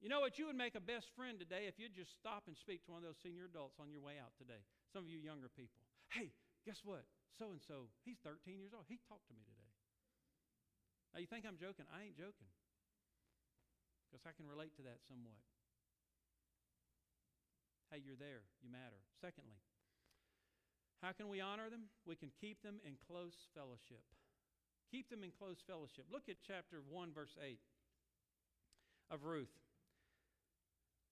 You 0.00 0.08
know 0.08 0.24
what? 0.24 0.40
You 0.40 0.48
would 0.48 0.56
make 0.56 0.74
a 0.74 0.82
best 0.82 1.12
friend 1.12 1.36
today 1.36 1.68
if 1.68 1.76
you'd 1.76 1.92
just 1.92 2.16
stop 2.16 2.48
and 2.48 2.56
speak 2.56 2.82
to 2.88 2.96
one 2.96 3.04
of 3.04 3.08
those 3.12 3.20
senior 3.20 3.44
adults 3.44 3.76
on 3.76 3.92
your 3.92 4.00
way 4.00 4.16
out 4.16 4.32
today. 4.40 4.64
Some 4.96 5.04
of 5.04 5.12
you 5.12 5.20
younger 5.20 5.52
people. 5.52 5.84
Hey, 6.08 6.32
guess 6.64 6.80
what? 6.82 7.04
So 7.36 7.52
and 7.52 7.60
so, 7.60 7.92
he's 8.02 8.16
13 8.24 8.56
years 8.56 8.72
old. 8.72 8.88
He 8.88 8.96
talked 9.06 9.28
to 9.28 9.36
me 9.36 9.44
today. 9.44 9.70
Now, 11.12 11.20
you 11.20 11.28
think 11.28 11.44
I'm 11.44 11.60
joking? 11.60 11.84
I 11.92 12.08
ain't 12.08 12.16
joking. 12.16 12.48
Because 14.08 14.24
I 14.24 14.32
can 14.32 14.48
relate 14.48 14.74
to 14.80 14.82
that 14.88 15.04
somewhat. 15.04 15.38
Hey, 17.92 18.00
you're 18.02 18.18
there. 18.18 18.46
You 18.62 18.70
matter. 18.70 19.02
Secondly, 19.20 19.58
how 21.02 21.12
can 21.12 21.28
we 21.28 21.40
honor 21.40 21.68
them? 21.68 21.90
We 22.06 22.14
can 22.14 22.30
keep 22.40 22.62
them 22.62 22.78
in 22.86 22.94
close 23.08 23.34
fellowship. 23.54 24.04
Keep 24.90 25.10
them 25.10 25.22
in 25.22 25.30
close 25.30 25.58
fellowship. 25.66 26.06
Look 26.12 26.28
at 26.28 26.36
chapter 26.46 26.82
1, 26.90 27.12
verse 27.14 27.36
8 27.42 27.58
of 29.10 29.24
Ruth. 29.24 29.52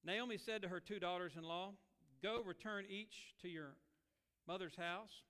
Naomi 0.04 0.38
said 0.38 0.62
to 0.62 0.68
her 0.68 0.80
two 0.80 0.98
daughters 0.98 1.32
in 1.36 1.44
law, 1.44 1.72
Go, 2.22 2.42
return 2.44 2.84
each 2.88 3.34
to 3.42 3.48
your 3.48 3.76
mother's 4.46 4.74
house. 4.76 5.22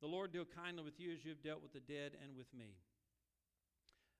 The 0.00 0.08
Lord 0.08 0.32
deal 0.32 0.44
kindly 0.44 0.82
with 0.82 0.98
you 0.98 1.12
as 1.12 1.24
you 1.24 1.30
have 1.30 1.42
dealt 1.42 1.62
with 1.62 1.72
the 1.72 1.80
dead 1.80 2.12
and 2.22 2.36
with 2.36 2.52
me. 2.52 2.74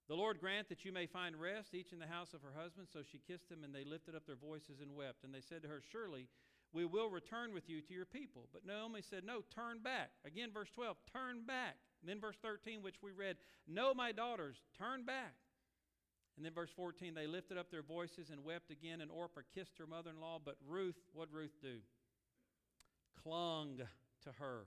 The 0.08 0.14
Lord 0.14 0.38
grant 0.38 0.68
that 0.68 0.84
you 0.84 0.92
may 0.92 1.06
find 1.06 1.34
rest, 1.34 1.74
each 1.74 1.92
in 1.92 1.98
the 1.98 2.06
house 2.06 2.32
of 2.32 2.42
her 2.42 2.54
husband. 2.56 2.86
So 2.92 3.00
she 3.02 3.18
kissed 3.26 3.48
them, 3.48 3.64
and 3.64 3.74
they 3.74 3.82
lifted 3.82 4.14
up 4.14 4.26
their 4.26 4.36
voices 4.36 4.78
and 4.80 4.94
wept. 4.94 5.24
And 5.24 5.34
they 5.34 5.42
said 5.42 5.62
to 5.62 5.68
her, 5.68 5.82
Surely 5.90 6.28
we 6.72 6.84
will 6.84 7.10
return 7.10 7.52
with 7.52 7.68
you 7.68 7.80
to 7.82 7.94
your 7.94 8.06
people. 8.06 8.46
But 8.52 8.64
Naomi 8.64 9.02
said, 9.02 9.24
No, 9.24 9.42
turn 9.54 9.82
back. 9.82 10.10
Again, 10.24 10.50
verse 10.54 10.70
12, 10.74 10.96
turn 11.12 11.42
back. 11.44 11.76
And 12.00 12.10
then 12.10 12.20
verse 12.20 12.36
13, 12.42 12.82
which 12.82 12.96
we 13.02 13.12
read, 13.12 13.36
No, 13.66 13.94
my 13.94 14.12
daughters, 14.12 14.56
turn 14.78 15.04
back. 15.04 15.34
And 16.36 16.44
then 16.44 16.52
verse 16.52 16.70
14, 16.76 17.14
they 17.14 17.26
lifted 17.26 17.56
up 17.56 17.70
their 17.70 17.82
voices 17.82 18.30
and 18.30 18.44
wept 18.44 18.70
again, 18.70 19.00
and 19.00 19.10
Orpah 19.10 19.40
kissed 19.54 19.78
her 19.78 19.86
mother 19.86 20.10
in 20.10 20.20
law. 20.20 20.38
But 20.44 20.56
Ruth, 20.68 20.96
what 21.14 21.32
Ruth 21.32 21.56
do? 21.62 21.78
clung 23.26 23.78
to 24.22 24.30
her. 24.38 24.66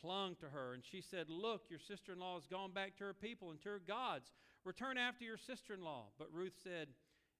Clung 0.00 0.36
to 0.36 0.46
her. 0.46 0.74
And 0.74 0.82
she 0.84 1.00
said, 1.00 1.28
Look, 1.28 1.62
your 1.68 1.80
sister 1.80 2.12
in 2.12 2.20
law 2.20 2.34
has 2.34 2.46
gone 2.46 2.72
back 2.72 2.96
to 2.98 3.04
her 3.04 3.14
people 3.14 3.50
and 3.50 3.60
to 3.62 3.70
her 3.70 3.82
gods. 3.86 4.30
Return 4.64 4.98
after 4.98 5.24
your 5.24 5.38
sister 5.38 5.74
in 5.74 5.82
law. 5.82 6.06
But 6.18 6.28
Ruth 6.32 6.54
said, 6.62 6.88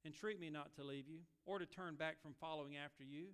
Entreat 0.05 0.41
me 0.41 0.51
not 0.51 0.75
to 0.77 0.85
leave 0.85 1.09
you, 1.09 1.21
or 1.47 1.59
to 1.59 1.67
turn 1.67 1.97
back 1.97 2.17
from 2.23 2.35
following 2.41 2.77
after 2.77 3.03
you. 3.03 3.29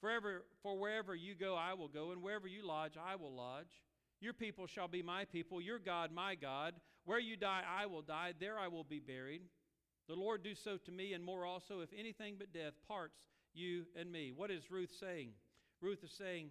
Forever, 0.00 0.44
for 0.62 0.76
wherever 0.78 1.14
you 1.14 1.34
go, 1.34 1.56
I 1.56 1.74
will 1.74 1.88
go, 1.88 2.10
and 2.10 2.22
wherever 2.22 2.46
you 2.46 2.66
lodge, 2.66 2.94
I 2.96 3.16
will 3.16 3.34
lodge. 3.34 3.82
Your 4.22 4.32
people 4.32 4.68
shall 4.68 4.86
be 4.86 5.02
my 5.02 5.24
people, 5.24 5.60
your 5.60 5.80
God, 5.80 6.12
my 6.12 6.36
God. 6.36 6.74
Where 7.04 7.18
you 7.18 7.36
die, 7.36 7.62
I 7.68 7.86
will 7.86 8.02
die. 8.02 8.34
There 8.38 8.56
I 8.56 8.68
will 8.68 8.84
be 8.84 9.00
buried. 9.00 9.42
The 10.08 10.14
Lord 10.14 10.44
do 10.44 10.54
so 10.54 10.76
to 10.76 10.92
me, 10.92 11.12
and 11.12 11.24
more 11.24 11.44
also, 11.44 11.80
if 11.80 11.88
anything 11.98 12.36
but 12.38 12.52
death 12.52 12.74
parts 12.86 13.18
you 13.52 13.84
and 13.98 14.10
me. 14.10 14.32
What 14.34 14.52
is 14.52 14.70
Ruth 14.70 14.92
saying? 14.98 15.30
Ruth 15.80 16.04
is 16.04 16.12
saying, 16.12 16.50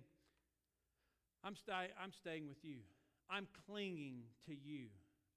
I'm, 1.45 1.55
st- 1.55 1.91
I'm 2.01 2.11
staying 2.11 2.49
with 2.49 2.63
you. 2.63 2.79
I'm 3.29 3.47
clinging 3.65 4.23
to 4.47 4.53
you. 4.53 4.87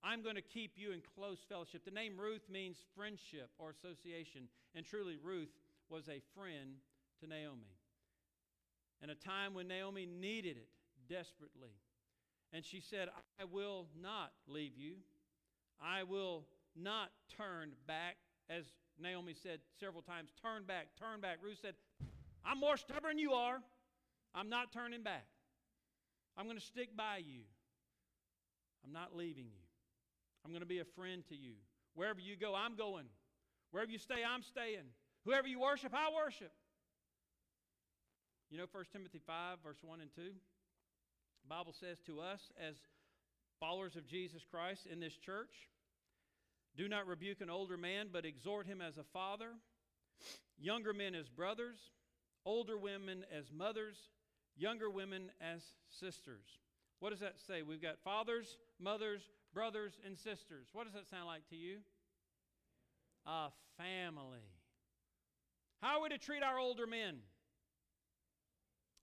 I'm 0.03 0.23
going 0.23 0.35
to 0.35 0.43
keep 0.43 0.73
you 0.77 0.91
in 0.91 1.03
close 1.17 1.39
fellowship. 1.49 1.85
The 1.85 1.93
name 1.93 2.19
Ruth 2.19 2.43
means 2.51 2.79
friendship 2.97 3.51
or 3.59 3.71
association, 3.71 4.49
and 4.75 4.85
truly, 4.85 5.19
Ruth 5.23 5.55
was 5.89 6.09
a 6.09 6.21
friend 6.35 6.83
to 7.21 7.29
Naomi. 7.29 7.71
In 9.03 9.11
a 9.11 9.15
time 9.15 9.55
when 9.55 9.69
Naomi 9.69 10.05
needed 10.05 10.57
it 10.57 10.69
desperately. 11.09 11.71
And 12.53 12.65
she 12.65 12.81
said, 12.81 13.09
I 13.41 13.45
will 13.45 13.87
not 14.01 14.33
leave 14.47 14.77
you. 14.77 14.95
I 15.83 16.05
will 16.05 16.45
not 16.77 17.11
turn 17.37 17.73
back. 17.87 18.17
As 18.49 18.65
Naomi 19.01 19.35
said 19.35 19.61
several 19.81 20.03
times, 20.03 20.31
turn 20.41 20.65
back, 20.65 20.89
turn 20.99 21.21
back. 21.21 21.39
Ruth 21.43 21.59
said, 21.61 21.75
I'm 22.45 22.61
more 22.61 22.77
stubborn 22.77 23.17
than 23.17 23.19
you 23.19 23.33
are. 23.33 23.59
I'm 24.35 24.49
not 24.49 24.73
turning 24.73 25.03
back. 25.03 25.27
I'm 26.37 26.47
going 26.47 26.59
to 26.59 26.65
stick 26.65 26.97
by 26.97 27.19
you. 27.19 27.43
I'm 28.85 28.93
not 28.93 29.17
leaving 29.17 29.47
you. 29.47 29.65
I'm 30.45 30.51
going 30.51 30.61
to 30.61 30.67
be 30.67 30.81
a 30.81 30.85
friend 30.85 31.25
to 31.29 31.37
you. 31.37 31.55
Wherever 31.95 32.21
you 32.21 32.37
go, 32.37 32.55
I'm 32.55 32.77
going. 32.77 33.07
Wherever 33.71 33.91
you 33.91 33.99
stay, 33.99 34.23
I'm 34.29 34.43
staying. 34.43 34.85
Whoever 35.25 35.49
you 35.49 35.61
worship, 35.61 35.93
I 35.95 36.11
worship. 36.15 36.53
You 38.51 38.59
know 38.59 38.67
1 38.71 38.85
Timothy 38.93 39.21
5, 39.27 39.59
verse 39.65 39.79
1 39.83 40.01
and 40.01 40.11
2? 40.15 40.23
The 41.45 41.49
Bible 41.49 41.75
says 41.79 41.99
to 42.07 42.21
us 42.21 42.41
as 42.59 42.75
followers 43.61 43.97
of 43.97 44.07
Jesus 44.07 44.43
Christ 44.51 44.87
in 44.91 44.99
this 44.99 45.17
church, 45.17 45.69
do 46.77 46.89
not 46.89 47.07
rebuke 47.07 47.41
an 47.41 47.51
older 47.51 47.77
man, 47.77 48.09
but 48.13 48.25
exhort 48.25 48.67
him 48.67 48.81
as 48.81 48.99
a 48.99 49.05
father, 49.05 49.51
younger 50.59 50.93
men 50.93 51.15
as 51.15 51.29
brothers, 51.29 51.79
older 52.45 52.77
women 52.77 53.25
as 53.33 53.53
mothers, 53.53 53.97
younger 54.57 54.91
women 54.91 55.31
as 55.41 55.63
sisters. 56.01 56.59
What 56.99 57.11
does 57.11 57.21
that 57.21 57.37
say? 57.47 57.63
We've 57.63 57.81
got 57.81 58.01
fathers, 58.03 58.57
mothers, 58.81 59.23
brothers, 59.53 59.93
and 60.05 60.19
sisters. 60.19 60.69
What 60.73 60.85
does 60.85 60.95
that 60.95 61.09
sound 61.09 61.27
like 61.27 61.47
to 61.51 61.57
you? 61.57 61.79
a 63.27 63.49
family. 63.79 64.45
How 65.81 65.99
are 65.99 66.03
we 66.03 66.09
to 66.11 66.19
treat 66.19 66.43
our 66.43 66.59
older 66.59 66.87
men? 66.87 67.17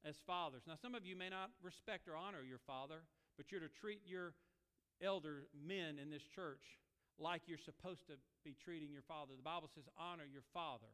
As 0.03 0.15
fathers. 0.25 0.63
Now, 0.65 0.73
some 0.81 0.95
of 0.95 1.05
you 1.05 1.15
may 1.15 1.29
not 1.29 1.51
respect 1.61 2.07
or 2.07 2.15
honor 2.15 2.41
your 2.41 2.57
father, 2.65 3.05
but 3.37 3.51
you're 3.51 3.61
to 3.61 3.69
treat 3.69 4.01
your 4.05 4.33
elder 5.01 5.45
men 5.53 5.99
in 6.01 6.09
this 6.09 6.23
church 6.23 6.81
like 7.19 7.43
you're 7.45 7.61
supposed 7.61 8.07
to 8.07 8.13
be 8.43 8.55
treating 8.65 8.91
your 8.91 9.05
father. 9.05 9.33
The 9.37 9.45
Bible 9.45 9.69
says, 9.73 9.85
honor 9.97 10.25
your 10.25 10.41
father 10.53 10.89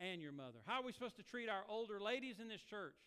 and 0.00 0.20
your 0.20 0.32
mother. 0.32 0.58
How 0.66 0.80
are 0.80 0.84
we 0.84 0.92
supposed 0.92 1.16
to 1.16 1.22
treat 1.22 1.48
our 1.48 1.62
older 1.68 2.00
ladies 2.00 2.40
in 2.40 2.48
this 2.48 2.62
church? 2.62 2.98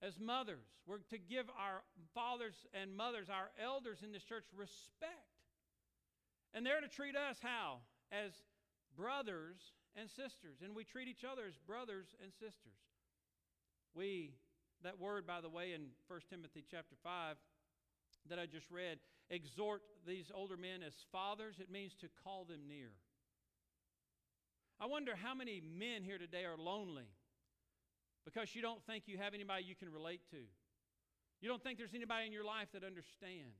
As 0.00 0.18
mothers. 0.18 0.64
We're 0.86 1.04
to 1.12 1.18
give 1.18 1.44
our 1.60 1.84
fathers 2.14 2.54
and 2.72 2.96
mothers, 2.96 3.28
our 3.28 3.52
elders 3.62 3.98
in 4.02 4.12
this 4.12 4.24
church, 4.24 4.44
respect. 4.56 5.28
And 6.54 6.64
they're 6.64 6.80
to 6.80 6.88
treat 6.88 7.16
us 7.16 7.36
how? 7.42 7.84
As 8.10 8.32
brothers 8.96 9.60
and 9.94 10.08
sisters. 10.08 10.64
And 10.64 10.74
we 10.74 10.84
treat 10.84 11.06
each 11.06 11.24
other 11.24 11.42
as 11.46 11.54
brothers 11.66 12.16
and 12.22 12.32
sisters. 12.32 12.80
We, 13.94 14.32
that 14.82 14.98
word, 14.98 15.26
by 15.26 15.40
the 15.40 15.48
way, 15.48 15.72
in 15.72 15.86
1 16.08 16.20
Timothy 16.30 16.64
chapter 16.70 16.96
5 17.02 17.36
that 18.28 18.38
I 18.38 18.46
just 18.46 18.70
read, 18.70 18.98
exhort 19.30 19.82
these 20.06 20.30
older 20.34 20.56
men 20.56 20.82
as 20.86 20.94
fathers. 21.12 21.56
It 21.58 21.70
means 21.70 21.94
to 22.00 22.08
call 22.24 22.44
them 22.44 22.60
near. 22.68 22.90
I 24.80 24.86
wonder 24.86 25.14
how 25.14 25.34
many 25.34 25.60
men 25.60 26.02
here 26.02 26.18
today 26.18 26.44
are 26.44 26.56
lonely 26.56 27.08
because 28.24 28.54
you 28.54 28.62
don't 28.62 28.82
think 28.86 29.04
you 29.06 29.18
have 29.18 29.34
anybody 29.34 29.64
you 29.64 29.74
can 29.74 29.90
relate 29.92 30.20
to. 30.30 30.38
You 31.40 31.48
don't 31.48 31.62
think 31.62 31.78
there's 31.78 31.94
anybody 31.94 32.26
in 32.26 32.32
your 32.32 32.44
life 32.44 32.68
that 32.72 32.84
understands. 32.84 33.56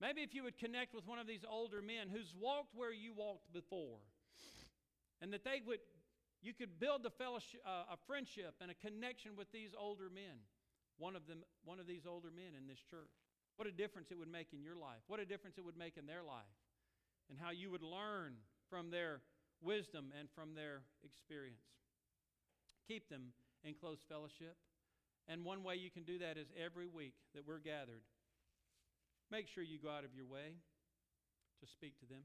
Maybe 0.00 0.22
if 0.22 0.34
you 0.34 0.44
would 0.44 0.58
connect 0.58 0.94
with 0.94 1.06
one 1.06 1.18
of 1.18 1.26
these 1.26 1.44
older 1.48 1.82
men 1.82 2.08
who's 2.10 2.34
walked 2.38 2.74
where 2.74 2.92
you 2.92 3.12
walked 3.14 3.52
before, 3.52 3.98
and 5.20 5.32
that 5.32 5.44
they 5.44 5.60
would, 5.66 5.80
you 6.42 6.54
could 6.54 6.78
build 6.78 7.04
a 7.04 7.10
fellowship, 7.10 7.60
uh, 7.66 7.92
a 7.92 7.98
friendship 8.06 8.54
and 8.60 8.70
a 8.70 8.74
connection 8.74 9.34
with 9.36 9.50
these 9.52 9.70
older 9.78 10.08
men. 10.08 10.38
One 10.98 11.14
of 11.14 11.26
them, 11.26 11.42
one 11.64 11.78
of 11.78 11.86
these 11.86 12.06
older 12.06 12.30
men 12.30 12.54
in 12.58 12.66
this 12.66 12.78
church. 12.90 13.10
What 13.56 13.66
a 13.66 13.72
difference 13.72 14.10
it 14.10 14.18
would 14.18 14.30
make 14.30 14.52
in 14.52 14.62
your 14.62 14.76
life. 14.76 15.02
What 15.06 15.18
a 15.18 15.26
difference 15.26 15.58
it 15.58 15.64
would 15.64 15.76
make 15.76 15.96
in 15.96 16.06
their 16.06 16.22
life, 16.22 16.54
and 17.30 17.38
how 17.38 17.50
you 17.50 17.70
would 17.70 17.82
learn 17.82 18.34
from 18.70 18.90
their 18.90 19.20
wisdom 19.60 20.12
and 20.18 20.28
from 20.34 20.54
their 20.54 20.82
experience. 21.02 21.66
Keep 22.86 23.08
them 23.10 23.34
in 23.64 23.74
close 23.74 23.98
fellowship. 24.08 24.56
And 25.26 25.44
one 25.44 25.62
way 25.62 25.74
you 25.76 25.90
can 25.90 26.04
do 26.04 26.18
that 26.20 26.38
is 26.38 26.46
every 26.56 26.86
week 26.86 27.14
that 27.34 27.46
we're 27.46 27.58
gathered, 27.58 28.02
make 29.30 29.46
sure 29.46 29.62
you 29.62 29.78
go 29.78 29.90
out 29.90 30.04
of 30.04 30.14
your 30.14 30.24
way 30.24 30.56
to 31.60 31.66
speak 31.66 31.98
to 32.00 32.06
them. 32.06 32.22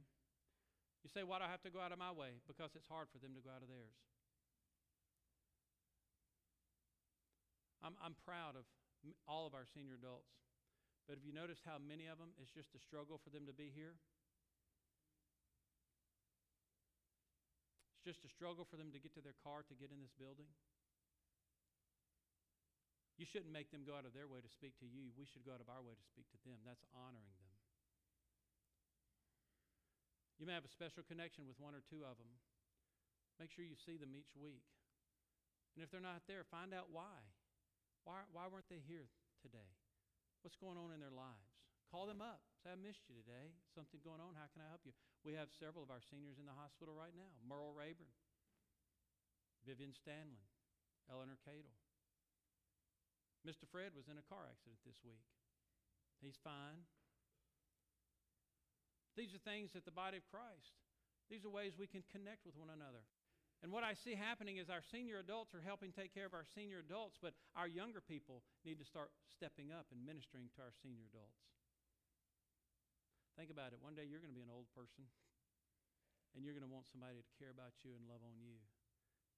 You 1.03 1.11
say, 1.11 1.21
Why 1.27 1.39
do 1.39 1.45
I 1.45 1.51
have 1.51 1.61
to 1.67 1.71
go 1.71 1.83
out 1.83 1.91
of 1.91 1.99
my 1.99 2.15
way? 2.15 2.39
Because 2.47 2.71
it's 2.73 2.87
hard 2.87 3.11
for 3.11 3.19
them 3.19 3.35
to 3.35 3.43
go 3.43 3.51
out 3.51 3.61
of 3.61 3.67
theirs. 3.67 3.99
I'm, 7.83 7.99
I'm 7.99 8.15
proud 8.23 8.55
of 8.55 8.63
all 9.27 9.43
of 9.43 9.51
our 9.51 9.67
senior 9.67 9.99
adults. 9.99 10.31
But 11.03 11.19
have 11.19 11.27
you 11.27 11.35
noticed 11.35 11.67
how 11.67 11.75
many 11.83 12.07
of 12.07 12.15
them 12.15 12.31
it's 12.39 12.55
just 12.55 12.71
a 12.71 12.79
struggle 12.79 13.19
for 13.19 13.27
them 13.27 13.43
to 13.43 13.51
be 13.51 13.67
here? 13.75 13.99
It's 17.99 18.07
just 18.07 18.23
a 18.23 18.31
struggle 18.31 18.63
for 18.63 18.79
them 18.79 18.95
to 18.95 18.99
get 19.03 19.11
to 19.19 19.23
their 19.23 19.35
car 19.43 19.67
to 19.67 19.75
get 19.75 19.91
in 19.91 19.99
this 19.99 20.15
building. 20.15 20.47
You 23.19 23.27
shouldn't 23.27 23.51
make 23.51 23.69
them 23.69 23.83
go 23.83 23.99
out 23.99 24.07
of 24.07 24.15
their 24.15 24.31
way 24.31 24.39
to 24.39 24.51
speak 24.51 24.79
to 24.79 24.87
you. 24.87 25.11
We 25.19 25.27
should 25.27 25.43
go 25.43 25.51
out 25.51 25.61
of 25.61 25.67
our 25.67 25.83
way 25.83 25.93
to 25.93 26.05
speak 26.07 26.31
to 26.31 26.39
them. 26.47 26.63
That's 26.63 26.83
honoring 26.95 27.35
them. 27.43 27.52
You 30.41 30.49
may 30.49 30.57
have 30.57 30.65
a 30.65 30.71
special 30.71 31.05
connection 31.05 31.45
with 31.45 31.61
one 31.61 31.77
or 31.77 31.85
two 31.85 32.01
of 32.03 32.17
them. 32.17 32.31
Make 33.39 33.53
sure 33.53 33.65
you 33.65 33.77
see 33.77 33.97
them 33.97 34.13
each 34.13 34.33
week. 34.37 34.65
And 35.73 35.81
if 35.81 35.89
they're 35.89 36.03
not 36.03 36.25
there, 36.29 36.45
find 36.45 36.73
out 36.73 36.93
why. 36.93 37.17
Why, 38.05 38.25
why 38.29 38.45
weren't 38.51 38.69
they 38.69 38.83
here 38.83 39.09
today? 39.41 39.73
What's 40.43 40.59
going 40.59 40.77
on 40.77 40.91
in 40.91 40.99
their 40.99 41.13
lives? 41.13 41.49
Call 41.89 42.09
them 42.09 42.21
up. 42.21 42.41
Say, 42.61 42.73
I 42.73 42.77
missed 42.77 43.05
you 43.05 43.15
today. 43.15 43.53
Something 43.73 44.01
going 44.01 44.19
on. 44.19 44.33
How 44.33 44.49
can 44.51 44.65
I 44.65 44.69
help 44.69 44.83
you? 44.83 44.93
We 45.21 45.37
have 45.37 45.53
several 45.55 45.85
of 45.85 45.93
our 45.93 46.03
seniors 46.03 46.41
in 46.41 46.49
the 46.49 46.57
hospital 46.57 46.97
right 46.97 47.15
now 47.15 47.31
Merle 47.45 47.71
Rayburn, 47.71 48.11
Vivian 49.63 49.95
Stanley, 49.95 50.43
Eleanor 51.07 51.39
Cadle. 51.45 51.77
Mr. 53.43 53.67
Fred 53.67 53.91
was 53.95 54.07
in 54.07 54.15
a 54.15 54.25
car 54.25 54.47
accident 54.47 54.79
this 54.87 54.99
week. 55.03 55.23
He's 56.23 56.39
fine. 56.39 56.87
These 59.13 59.33
are 59.33 59.41
things 59.45 59.73
that 59.73 59.85
the 59.85 59.93
body 59.93 60.17
of 60.17 60.25
Christ, 60.29 60.73
these 61.29 61.45
are 61.45 61.53
ways 61.53 61.77
we 61.77 61.89
can 61.89 62.03
connect 62.09 62.45
with 62.45 62.57
one 62.57 62.73
another. 62.73 63.05
And 63.63 63.71
what 63.71 63.87
I 63.87 63.95
see 63.95 64.11
happening 64.11 64.59
is 64.59 64.67
our 64.67 64.83
senior 64.83 65.23
adults 65.23 65.55
are 65.55 65.63
helping 65.63 65.95
take 65.95 66.11
care 66.11 66.27
of 66.27 66.35
our 66.35 66.43
senior 66.43 66.83
adults, 66.83 67.15
but 67.15 67.31
our 67.55 67.69
younger 67.69 68.03
people 68.03 68.43
need 68.67 68.75
to 68.81 68.83
start 68.83 69.07
stepping 69.31 69.71
up 69.71 69.87
and 69.95 70.03
ministering 70.03 70.51
to 70.57 70.59
our 70.59 70.75
senior 70.83 71.07
adults. 71.07 71.39
Think 73.39 73.47
about 73.47 73.71
it. 73.71 73.79
One 73.79 73.95
day 73.95 74.03
you're 74.03 74.19
going 74.19 74.35
to 74.35 74.37
be 74.37 74.43
an 74.43 74.51
old 74.51 74.67
person, 74.75 75.07
and 76.35 76.43
you're 76.43 76.53
going 76.53 76.67
to 76.67 76.69
want 76.69 76.91
somebody 76.91 77.17
to 77.17 77.25
care 77.39 77.55
about 77.55 77.71
you 77.87 77.95
and 77.95 78.03
love 78.03 78.21
on 78.21 78.35
you. 78.35 78.59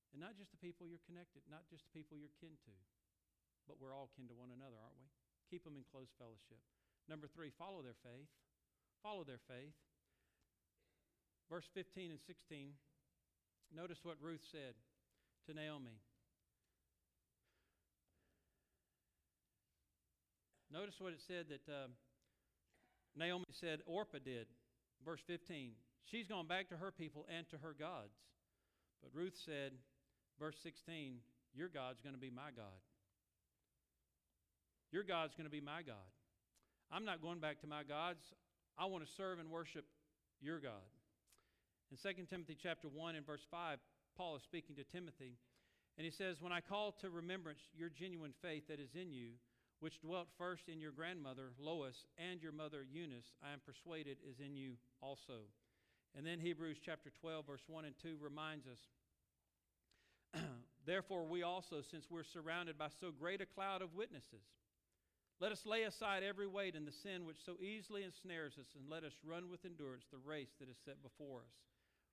And 0.09 0.19
not 0.23 0.33
just 0.35 0.49
the 0.49 0.59
people 0.63 0.89
you're 0.89 1.05
connected, 1.05 1.45
not 1.45 1.69
just 1.69 1.85
the 1.85 1.93
people 1.93 2.17
you're 2.17 2.33
kin 2.41 2.57
to, 2.65 2.75
but 3.69 3.77
we're 3.77 3.93
all 3.93 4.09
kin 4.17 4.25
to 4.31 4.35
one 4.35 4.49
another, 4.49 4.81
aren't 4.81 4.97
we? 4.97 5.05
Keep 5.53 5.69
them 5.69 5.77
in 5.77 5.85
close 5.85 6.09
fellowship. 6.17 6.59
Number 7.05 7.29
three, 7.29 7.53
follow 7.53 7.85
their 7.85 7.99
faith. 8.01 8.31
Follow 9.05 9.23
their 9.23 9.45
faith. 9.47 9.77
Verse 11.47 11.69
15 11.75 12.09
and 12.09 12.19
16 12.25 12.73
Notice 13.69 13.99
what 14.01 14.15
Ruth 14.19 14.41
said 14.51 14.73
to 15.45 15.53
Naomi. 15.53 16.01
Notice 20.73 20.95
what 20.97 21.13
it 21.13 21.21
said 21.27 21.45
that 21.49 21.71
uh, 21.71 21.87
Naomi 23.15 23.45
said 23.51 23.79
Orpah 23.85 24.17
did. 24.25 24.47
Verse 25.05 25.21
15. 25.27 25.73
She's 26.09 26.27
gone 26.27 26.47
back 26.47 26.69
to 26.69 26.77
her 26.77 26.91
people 26.91 27.27
and 27.29 27.47
to 27.49 27.57
her 27.57 27.75
gods. 27.77 28.17
But 29.03 29.11
Ruth 29.13 29.37
said, 29.45 29.73
verse 30.39 30.55
16, 30.63 31.17
Your 31.53 31.69
God's 31.69 32.01
going 32.01 32.15
to 32.15 32.21
be 32.21 32.31
my 32.31 32.49
God. 32.55 32.81
Your 34.91 35.03
God's 35.03 35.35
going 35.35 35.45
to 35.45 35.51
be 35.51 35.61
my 35.61 35.83
God. 35.85 36.09
I'm 36.91 37.05
not 37.05 37.21
going 37.21 37.39
back 37.39 37.61
to 37.61 37.67
my 37.67 37.83
gods. 37.83 38.33
I 38.77 38.85
want 38.85 39.05
to 39.05 39.11
serve 39.15 39.39
and 39.39 39.49
worship 39.49 39.85
your 40.41 40.59
God. 40.59 40.83
In 41.91 41.97
2 41.97 42.25
Timothy 42.25 42.57
chapter 42.61 42.87
1 42.87 43.15
and 43.15 43.25
verse 43.25 43.45
5, 43.49 43.79
Paul 44.17 44.35
is 44.35 44.43
speaking 44.43 44.75
to 44.75 44.83
Timothy, 44.83 45.37
and 45.97 46.05
he 46.05 46.11
says, 46.11 46.41
When 46.41 46.51
I 46.51 46.59
call 46.61 46.91
to 47.01 47.09
remembrance 47.09 47.59
your 47.77 47.89
genuine 47.89 48.33
faith 48.41 48.67
that 48.67 48.79
is 48.79 48.95
in 48.99 49.11
you, 49.13 49.31
which 49.79 50.01
dwelt 50.01 50.27
first 50.37 50.67
in 50.67 50.81
your 50.81 50.91
grandmother 50.91 51.51
Lois 51.59 52.05
and 52.17 52.41
your 52.41 52.51
mother 52.51 52.85
Eunice, 52.89 53.33
I 53.43 53.53
am 53.53 53.59
persuaded 53.65 54.17
is 54.29 54.39
in 54.39 54.55
you 54.55 54.73
also. 55.01 55.47
And 56.17 56.25
then 56.25 56.39
Hebrews 56.39 56.77
chapter 56.83 57.11
12, 57.21 57.45
verse 57.45 57.63
1 57.67 57.85
and 57.85 57.95
2 58.01 58.17
reminds 58.21 58.65
us, 58.67 60.41
Therefore, 60.85 61.25
we 61.25 61.43
also, 61.43 61.81
since 61.81 62.05
we're 62.09 62.23
surrounded 62.23 62.77
by 62.77 62.87
so 62.99 63.11
great 63.11 63.41
a 63.41 63.45
cloud 63.45 63.81
of 63.81 63.95
witnesses, 63.95 64.43
let 65.41 65.51
us 65.51 65.65
lay 65.65 65.83
aside 65.83 66.23
every 66.23 66.47
weight 66.47 66.75
and 66.75 66.87
the 66.87 66.95
sin 67.03 67.25
which 67.25 67.43
so 67.45 67.57
easily 67.59 68.03
ensnares 68.03 68.57
us, 68.57 68.67
and 68.75 68.89
let 68.89 69.03
us 69.03 69.13
run 69.25 69.49
with 69.49 69.65
endurance 69.65 70.05
the 70.11 70.23
race 70.23 70.53
that 70.59 70.69
is 70.69 70.77
set 70.85 71.03
before 71.03 71.39
us. 71.39 71.55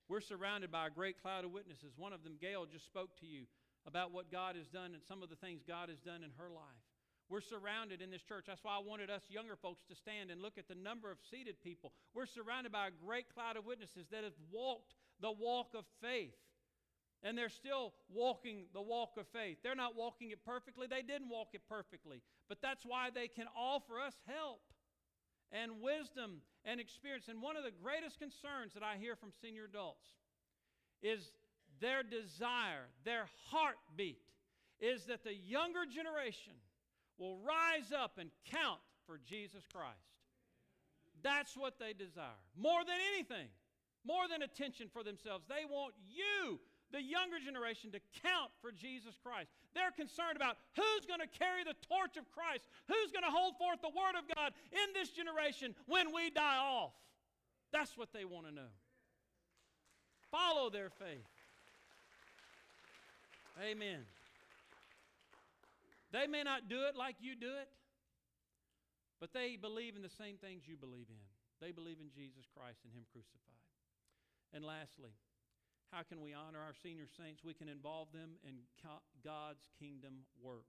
We're 0.09 0.21
surrounded 0.21 0.73
by 0.73 0.89
a 0.89 0.91
great 0.91 1.23
cloud 1.23 1.45
of 1.45 1.53
witnesses. 1.53 1.95
One 1.97 2.13
of 2.13 2.25
them, 2.25 2.37
Gail, 2.41 2.67
just 2.67 2.85
spoke 2.85 3.15
to 3.21 3.27
you 3.27 3.47
about 3.87 4.13
what 4.13 4.31
God 4.31 4.57
has 4.57 4.67
done 4.67 4.95
and 4.95 5.03
some 5.07 5.23
of 5.23 5.31
the 5.31 5.39
things 5.39 5.63
God 5.67 5.89
has 5.89 5.99
done 6.01 6.23
in 6.23 6.31
her 6.39 6.51
life. 6.51 6.87
We're 7.31 7.41
surrounded 7.41 8.03
in 8.03 8.11
this 8.11 8.23
church. 8.23 8.45
That's 8.47 8.63
why 8.63 8.77
I 8.77 8.85
wanted 8.85 9.09
us 9.09 9.23
younger 9.31 9.57
folks 9.57 9.85
to 9.89 9.95
stand 9.95 10.31
and 10.31 10.43
look 10.43 10.59
at 10.59 10.69
the 10.69 10.75
number 10.75 11.11
of 11.11 11.17
seated 11.31 11.63
people. 11.63 11.93
We're 12.13 12.27
surrounded 12.27 12.73
by 12.73 12.89
a 12.89 12.99
great 13.07 13.33
cloud 13.33 13.57
of 13.57 13.65
witnesses 13.65 14.05
that 14.11 14.25
have 14.25 14.37
walked 14.51 14.93
the 15.21 15.33
walk 15.33 15.73
of 15.75 15.85
faith. 16.03 16.35
And 17.23 17.39
they're 17.39 17.49
still 17.49 17.93
walking 18.13 18.65
the 18.75 18.83
walk 18.83 19.11
of 19.17 19.27
faith. 19.29 19.59
They're 19.63 19.77
not 19.77 19.97
walking 19.97 20.31
it 20.31 20.45
perfectly. 20.45 20.87
They 20.89 21.03
didn't 21.03 21.29
walk 21.29 21.49
it 21.53 21.63
perfectly. 21.69 22.21
But 22.49 22.59
that's 22.61 22.85
why 22.85 23.11
they 23.15 23.29
can 23.29 23.47
offer 23.57 24.01
us 24.01 24.15
help 24.27 24.61
and 25.53 25.81
wisdom 25.81 26.43
and 26.65 26.81
experience. 26.81 27.29
And 27.29 27.41
one 27.41 27.57
of 27.57 27.63
the 27.63 27.71
greatest 27.71 28.19
concerns 28.19 28.75
that 28.75 28.83
I 28.83 28.97
hear 28.99 29.15
from 29.15 29.31
senior 29.41 29.67
adults 29.67 30.05
is 31.01 31.31
their 31.81 32.03
desire, 32.03 32.91
their 33.05 33.27
heartbeat, 33.51 34.19
is 34.81 35.05
that 35.05 35.23
the 35.23 35.35
younger 35.35 35.87
generation 35.87 36.55
will 37.19 37.39
rise 37.39 37.93
up 37.93 38.19
and 38.19 38.31
count 38.51 38.81
for 39.07 39.19
Jesus 39.29 39.63
Christ. 39.73 40.11
That's 41.23 41.57
what 41.57 41.79
they 41.79 41.93
desire. 41.93 42.43
More 42.57 42.85
than 42.85 42.99
anything, 43.15 43.47
more 44.05 44.27
than 44.29 44.43
attention 44.43 44.89
for 44.93 45.05
themselves. 45.05 45.45
They 45.49 45.65
want 45.69 45.95
you 46.09 46.59
the 46.93 47.03
younger 47.03 47.41
generation 47.41 47.91
to 47.93 48.01
count 48.23 48.53
for 48.61 48.71
Jesus 48.71 49.17
Christ. 49.25 49.51
They're 49.75 49.91
concerned 49.91 50.37
about 50.37 50.57
who's 50.77 51.05
going 51.09 51.21
to 51.21 51.27
carry 51.27 51.65
the 51.65 51.75
torch 51.81 52.17
of 52.21 52.31
Christ, 52.31 52.69
who's 52.87 53.11
going 53.11 53.25
to 53.25 53.33
hold 53.33 53.57
forth 53.57 53.81
the 53.81 53.91
Word 53.91 54.15
of 54.15 54.29
God 54.37 54.53
in 54.71 54.93
this 54.93 55.11
generation 55.11 55.75
when 55.87 56.13
we 56.15 56.31
die 56.31 56.61
off. 56.61 56.93
That's 57.73 57.97
what 57.97 58.13
they 58.13 58.25
want 58.25 58.47
to 58.47 58.53
know. 58.53 58.73
follow 60.31 60.71
their 60.71 60.91
faith. 60.91 61.29
Amen. 63.61 64.05
They 66.13 66.27
may 66.27 66.43
not 66.43 66.69
do 66.69 66.85
it 66.89 66.97
like 66.97 67.17
you 67.21 67.35
do 67.35 67.49
it, 67.49 67.69
but 69.21 69.33
they 69.33 69.57
believe 69.57 69.97
in 69.97 70.03
the 70.03 70.13
same 70.13 70.37
things 70.37 70.65
you 70.67 70.77
believe 70.77 71.09
in. 71.09 71.23
They 71.61 71.73
believe 71.73 71.97
in 72.01 72.11
Jesus 72.13 72.45
Christ 72.57 72.81
and 72.85 72.93
Him 72.93 73.05
crucified. 73.13 73.65
And 74.53 74.65
lastly, 74.65 75.17
how 75.93 76.03
can 76.03 76.23
we 76.23 76.33
honor 76.33 76.59
our 76.59 76.73
senior 76.83 77.05
saints? 77.07 77.45
We 77.45 77.53
can 77.53 77.69
involve 77.69 78.09
them 78.13 78.31
in 78.49 78.55
God's 79.23 79.61
kingdom 79.79 80.25
work. 80.43 80.65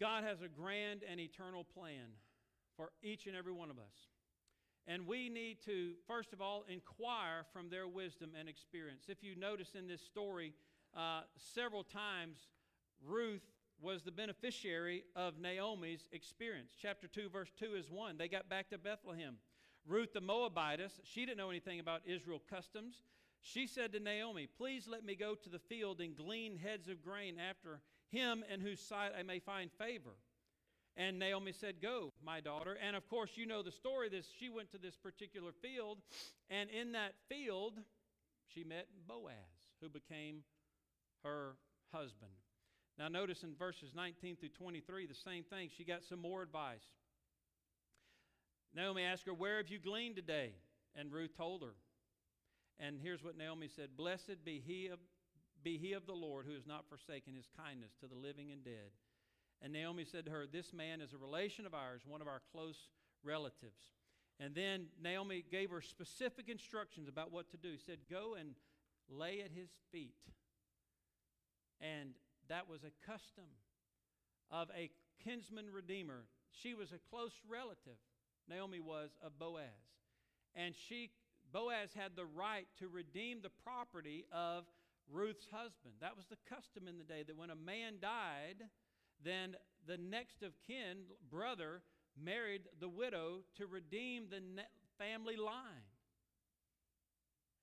God 0.00 0.24
has 0.24 0.42
a 0.42 0.48
grand 0.48 1.02
and 1.08 1.20
eternal 1.20 1.62
plan 1.64 2.18
for 2.76 2.90
each 3.02 3.26
and 3.26 3.36
every 3.36 3.52
one 3.52 3.70
of 3.70 3.78
us. 3.78 3.94
And 4.88 5.06
we 5.06 5.28
need 5.28 5.58
to, 5.66 5.92
first 6.06 6.32
of 6.32 6.40
all, 6.40 6.64
inquire 6.68 7.44
from 7.52 7.68
their 7.68 7.86
wisdom 7.86 8.30
and 8.38 8.48
experience. 8.48 9.04
If 9.08 9.22
you 9.22 9.36
notice 9.36 9.74
in 9.76 9.86
this 9.86 10.02
story, 10.02 10.54
uh, 10.96 11.20
several 11.36 11.84
times 11.84 12.38
Ruth 13.06 13.42
was 13.80 14.02
the 14.02 14.10
beneficiary 14.10 15.04
of 15.14 15.38
Naomi's 15.38 16.08
experience. 16.10 16.72
Chapter 16.80 17.06
2, 17.06 17.28
verse 17.28 17.50
2 17.58 17.76
is 17.76 17.90
one. 17.90 18.18
They 18.18 18.28
got 18.28 18.48
back 18.48 18.70
to 18.70 18.78
Bethlehem. 18.78 19.36
Ruth 19.86 20.12
the 20.12 20.20
Moabitess, 20.20 21.00
she 21.04 21.24
didn't 21.24 21.38
know 21.38 21.50
anything 21.50 21.78
about 21.78 22.00
Israel 22.04 22.42
customs. 22.50 22.96
She 23.42 23.66
said 23.66 23.92
to 23.92 24.00
Naomi, 24.00 24.46
Please 24.46 24.86
let 24.88 25.04
me 25.04 25.14
go 25.14 25.34
to 25.34 25.48
the 25.48 25.58
field 25.58 26.00
and 26.00 26.16
glean 26.16 26.56
heads 26.56 26.88
of 26.88 27.02
grain 27.02 27.36
after 27.38 27.80
him 28.10 28.44
in 28.52 28.60
whose 28.60 28.80
sight 28.80 29.12
I 29.18 29.22
may 29.22 29.38
find 29.38 29.70
favor. 29.72 30.16
And 30.96 31.18
Naomi 31.18 31.52
said, 31.52 31.80
Go, 31.80 32.12
my 32.24 32.40
daughter. 32.40 32.76
And 32.84 32.96
of 32.96 33.08
course, 33.08 33.30
you 33.36 33.46
know 33.46 33.62
the 33.62 33.70
story. 33.70 34.08
This 34.08 34.26
she 34.38 34.48
went 34.48 34.72
to 34.72 34.78
this 34.78 34.96
particular 34.96 35.52
field, 35.62 35.98
and 36.50 36.68
in 36.70 36.92
that 36.92 37.14
field, 37.28 37.74
she 38.52 38.64
met 38.64 38.88
Boaz, 39.06 39.34
who 39.80 39.88
became 39.88 40.42
her 41.22 41.56
husband. 41.92 42.32
Now, 42.98 43.06
notice 43.06 43.44
in 43.44 43.54
verses 43.54 43.92
19 43.94 44.36
through 44.36 44.48
23, 44.48 45.06
the 45.06 45.14
same 45.14 45.44
thing. 45.44 45.70
She 45.76 45.84
got 45.84 46.02
some 46.02 46.18
more 46.20 46.42
advice. 46.42 46.82
Naomi 48.74 49.04
asked 49.04 49.26
her, 49.26 49.34
Where 49.34 49.58
have 49.58 49.68
you 49.68 49.78
gleaned 49.78 50.16
today? 50.16 50.52
And 50.96 51.12
Ruth 51.12 51.36
told 51.36 51.62
her. 51.62 51.74
And 52.80 52.96
here's 53.02 53.24
what 53.24 53.36
Naomi 53.36 53.68
said 53.68 53.96
Blessed 53.96 54.44
be 54.44 54.62
he 54.64 54.86
of, 54.88 54.98
be 55.62 55.78
he 55.78 55.92
of 55.92 56.06
the 56.06 56.12
Lord 56.12 56.46
who 56.46 56.54
has 56.54 56.66
not 56.66 56.88
forsaken 56.88 57.34
his 57.34 57.48
kindness 57.56 57.92
to 58.00 58.06
the 58.06 58.14
living 58.14 58.50
and 58.52 58.64
dead. 58.64 58.92
And 59.60 59.72
Naomi 59.72 60.04
said 60.04 60.26
to 60.26 60.30
her, 60.30 60.46
This 60.46 60.72
man 60.72 61.00
is 61.00 61.12
a 61.12 61.18
relation 61.18 61.66
of 61.66 61.74
ours, 61.74 62.02
one 62.06 62.20
of 62.20 62.28
our 62.28 62.42
close 62.52 62.88
relatives. 63.24 63.92
And 64.40 64.54
then 64.54 64.86
Naomi 65.02 65.44
gave 65.50 65.70
her 65.70 65.80
specific 65.80 66.48
instructions 66.48 67.08
about 67.08 67.32
what 67.32 67.50
to 67.50 67.56
do. 67.56 67.70
He 67.72 67.78
said, 67.84 67.98
Go 68.08 68.36
and 68.38 68.50
lay 69.08 69.40
at 69.40 69.50
his 69.50 69.70
feet. 69.90 70.14
And 71.80 72.10
that 72.48 72.68
was 72.68 72.82
a 72.84 73.06
custom 73.06 73.44
of 74.50 74.68
a 74.76 74.90
kinsman 75.24 75.66
redeemer. 75.72 76.24
She 76.52 76.74
was 76.74 76.92
a 76.92 76.98
close 77.10 77.32
relative, 77.48 77.98
Naomi 78.48 78.80
was, 78.80 79.10
of 79.22 79.38
Boaz. 79.38 79.64
And 80.54 80.74
she, 80.88 81.10
Boaz 81.52 81.90
had 81.94 82.12
the 82.16 82.24
right 82.24 82.66
to 82.78 82.88
redeem 82.88 83.40
the 83.42 83.50
property 83.64 84.24
of 84.32 84.64
Ruth's 85.10 85.46
husband. 85.50 85.94
That 86.00 86.16
was 86.16 86.26
the 86.26 86.38
custom 86.48 86.86
in 86.88 86.98
the 86.98 87.04
day 87.04 87.22
that 87.26 87.36
when 87.36 87.50
a 87.50 87.56
man 87.56 87.94
died, 88.00 88.68
then 89.24 89.56
the 89.86 89.96
next 89.96 90.42
of 90.42 90.52
kin, 90.66 91.08
brother, 91.30 91.82
married 92.16 92.68
the 92.80 92.88
widow 92.88 93.40
to 93.56 93.66
redeem 93.66 94.28
the 94.28 94.42
family 94.98 95.36
line. 95.36 95.88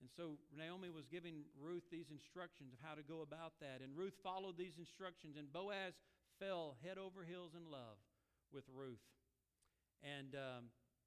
And 0.02 0.10
so 0.14 0.38
Naomi 0.54 0.90
was 0.90 1.06
giving 1.10 1.46
Ruth 1.58 1.86
these 1.90 2.12
instructions 2.12 2.74
of 2.74 2.80
how 2.82 2.94
to 2.94 3.02
go 3.02 3.22
about 3.22 3.54
that. 3.62 3.82
And 3.82 3.96
Ruth 3.98 4.14
followed 4.22 4.58
these 4.58 4.78
instructions, 4.78 5.38
and 5.38 5.52
Boaz 5.52 5.98
fell 6.38 6.76
head 6.84 6.98
over 6.98 7.24
heels 7.24 7.54
in 7.56 7.72
love 7.72 7.98
with 8.54 8.66
Ruth. 8.70 9.02
And 10.04 10.36
um, 10.36 10.64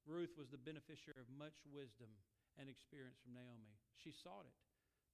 Ruth 0.07 0.35
was 0.35 0.49
the 0.49 0.59
beneficiary 0.59 1.19
of 1.21 1.29
much 1.31 1.55
wisdom 1.71 2.11
and 2.59 2.67
experience 2.67 3.17
from 3.23 3.31
Naomi. 3.31 3.71
She 3.95 4.11
sought 4.11 4.43
it. 4.43 4.53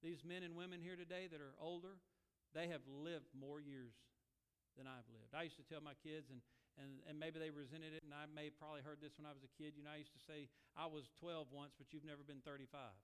These 0.02 0.26
men 0.26 0.42
and 0.42 0.58
women 0.58 0.82
here 0.82 0.98
today 0.98 1.30
that 1.30 1.40
are 1.40 1.54
older, 1.56 1.96
they 2.52 2.68
have 2.68 2.84
lived 2.84 3.30
more 3.32 3.62
years 3.62 3.94
than 4.76 4.84
I've 4.84 5.08
lived. 5.08 5.32
I 5.32 5.48
used 5.48 5.56
to 5.56 5.64
tell 5.64 5.80
my 5.80 5.96
kids, 6.04 6.28
and, 6.28 6.44
and, 6.76 7.00
and 7.08 7.16
maybe 7.16 7.40
they 7.40 7.48
resented 7.48 7.96
it, 7.96 8.04
and 8.04 8.12
I 8.12 8.28
may 8.28 8.52
have 8.52 8.58
probably 8.60 8.84
heard 8.84 9.00
this 9.00 9.16
when 9.16 9.24
I 9.24 9.32
was 9.32 9.40
a 9.46 9.52
kid. 9.56 9.72
You 9.72 9.86
know, 9.86 9.94
I 9.94 10.02
used 10.02 10.12
to 10.12 10.20
say, 10.20 10.52
I 10.76 10.84
was 10.84 11.08
12 11.16 11.48
once, 11.48 11.72
but 11.78 11.94
you've 11.94 12.04
never 12.04 12.26
been 12.26 12.44
35. 12.44 12.68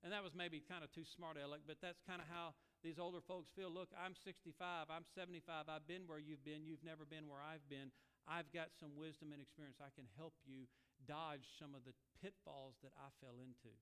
And 0.00 0.16
that 0.16 0.24
was 0.24 0.32
maybe 0.32 0.64
kind 0.64 0.80
of 0.80 0.88
too 0.96 1.04
smart 1.04 1.36
aleck, 1.36 1.68
but 1.68 1.76
that's 1.84 2.00
kind 2.08 2.24
of 2.24 2.28
how 2.32 2.56
these 2.80 2.96
older 2.96 3.20
folks 3.20 3.52
feel. 3.52 3.68
Look, 3.68 3.92
I'm 3.92 4.16
65, 4.16 4.88
I'm 4.88 5.04
75, 5.12 5.68
I've 5.68 5.84
been 5.84 6.08
where 6.08 6.16
you've 6.16 6.40
been, 6.40 6.64
you've 6.64 6.80
never 6.80 7.04
been 7.04 7.28
where 7.28 7.44
I've 7.44 7.68
been. 7.68 7.92
I've 8.24 8.48
got 8.48 8.72
some 8.80 8.96
wisdom 8.96 9.36
and 9.36 9.44
experience. 9.44 9.76
I 9.76 9.92
can 9.92 10.08
help 10.16 10.32
you 10.48 10.64
dodge 11.06 11.46
some 11.58 11.74
of 11.74 11.84
the 11.88 11.96
pitfalls 12.20 12.76
that 12.82 12.92
I 12.96 13.08
fell 13.20 13.40
into. 13.40 13.72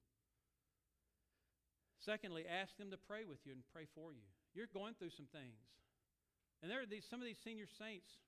Secondly, 1.99 2.47
ask 2.47 2.77
them 2.79 2.95
to 2.95 3.01
pray 3.01 3.27
with 3.27 3.43
you 3.43 3.53
and 3.53 3.67
pray 3.75 3.91
for 3.95 4.15
you. 4.15 4.25
You're 4.55 4.71
going 4.71 4.95
through 4.95 5.13
some 5.13 5.29
things. 5.31 5.59
And 6.63 6.71
there 6.71 6.83
are 6.83 6.89
these 6.89 7.07
some 7.07 7.23
of 7.23 7.27
these 7.27 7.43
senior 7.43 7.67
saints 7.67 8.19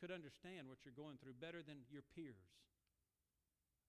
could 0.00 0.14
understand 0.14 0.70
what 0.70 0.84
you're 0.86 0.96
going 0.96 1.18
through 1.18 1.36
better 1.40 1.60
than 1.64 1.82
your 1.90 2.06
peers. 2.14 2.54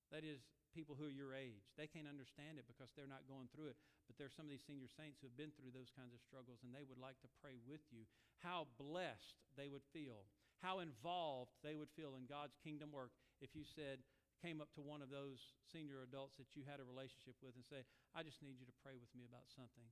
That 0.09 0.25
is, 0.25 0.41
people 0.73 0.97
who 0.97 1.09
are 1.09 1.13
your 1.13 1.33
age. 1.33 1.69
They 1.77 1.89
can't 1.89 2.09
understand 2.09 2.57
it 2.57 2.65
because 2.69 2.93
they're 2.93 3.09
not 3.09 3.29
going 3.29 3.49
through 3.53 3.73
it. 3.73 3.79
But 4.09 4.17
there's 4.17 4.33
some 4.33 4.49
of 4.49 4.53
these 4.53 4.65
senior 4.65 4.89
saints 4.89 5.21
who 5.21 5.29
have 5.29 5.37
been 5.37 5.53
through 5.53 5.73
those 5.73 5.93
kinds 5.93 6.13
of 6.17 6.21
struggles 6.25 6.65
and 6.65 6.73
they 6.73 6.85
would 6.85 7.01
like 7.01 7.17
to 7.21 7.29
pray 7.41 7.61
with 7.69 7.81
you. 7.93 8.09
How 8.41 8.65
blessed 8.81 9.37
they 9.53 9.69
would 9.69 9.85
feel, 9.93 10.25
how 10.65 10.81
involved 10.81 11.53
they 11.61 11.77
would 11.77 11.93
feel 11.93 12.17
in 12.17 12.25
God's 12.25 12.57
kingdom 12.65 12.89
work 12.89 13.13
if 13.37 13.53
you 13.53 13.61
said, 13.61 14.01
came 14.39 14.63
up 14.63 14.71
to 14.75 14.81
one 14.81 15.03
of 15.03 15.11
those 15.11 15.39
senior 15.69 16.01
adults 16.01 16.39
that 16.39 16.55
you 16.55 16.63
had 16.63 16.79
a 16.79 16.87
relationship 16.87 17.35
with 17.43 17.55
and 17.59 17.67
say, 17.67 17.83
I 18.15 18.23
just 18.23 18.39
need 18.39 18.57
you 18.57 18.67
to 18.67 18.81
pray 18.81 18.95
with 18.95 19.11
me 19.11 19.27
about 19.27 19.47
something. 19.51 19.85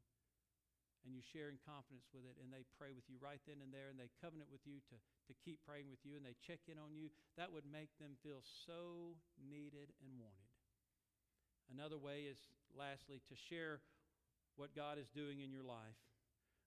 And 1.05 1.15
you 1.15 1.23
share 1.23 1.47
in 1.47 1.61
confidence 1.63 2.09
with 2.11 2.27
it, 2.27 2.35
and 2.41 2.51
they 2.51 2.67
pray 2.75 2.91
with 2.91 3.07
you 3.07 3.15
right 3.21 3.39
then 3.47 3.63
and 3.63 3.71
there, 3.71 3.87
and 3.87 3.95
they 3.95 4.11
covenant 4.19 4.51
with 4.51 4.65
you 4.67 4.83
to, 4.91 4.97
to 4.99 5.33
keep 5.39 5.63
praying 5.63 5.87
with 5.87 6.03
you, 6.03 6.19
and 6.19 6.25
they 6.25 6.35
check 6.43 6.67
in 6.67 6.75
on 6.75 6.91
you. 6.91 7.07
That 7.39 7.53
would 7.53 7.63
make 7.63 7.95
them 7.95 8.19
feel 8.19 8.43
so 8.67 9.15
needed 9.39 9.95
and 10.03 10.19
wanted. 10.19 10.51
Another 11.71 11.95
way 11.95 12.27
is, 12.27 12.39
lastly, 12.75 13.23
to 13.27 13.35
share 13.37 13.79
what 14.59 14.75
God 14.75 14.99
is 14.99 15.07
doing 15.13 15.39
in 15.39 15.53
your 15.53 15.63
life. 15.63 16.01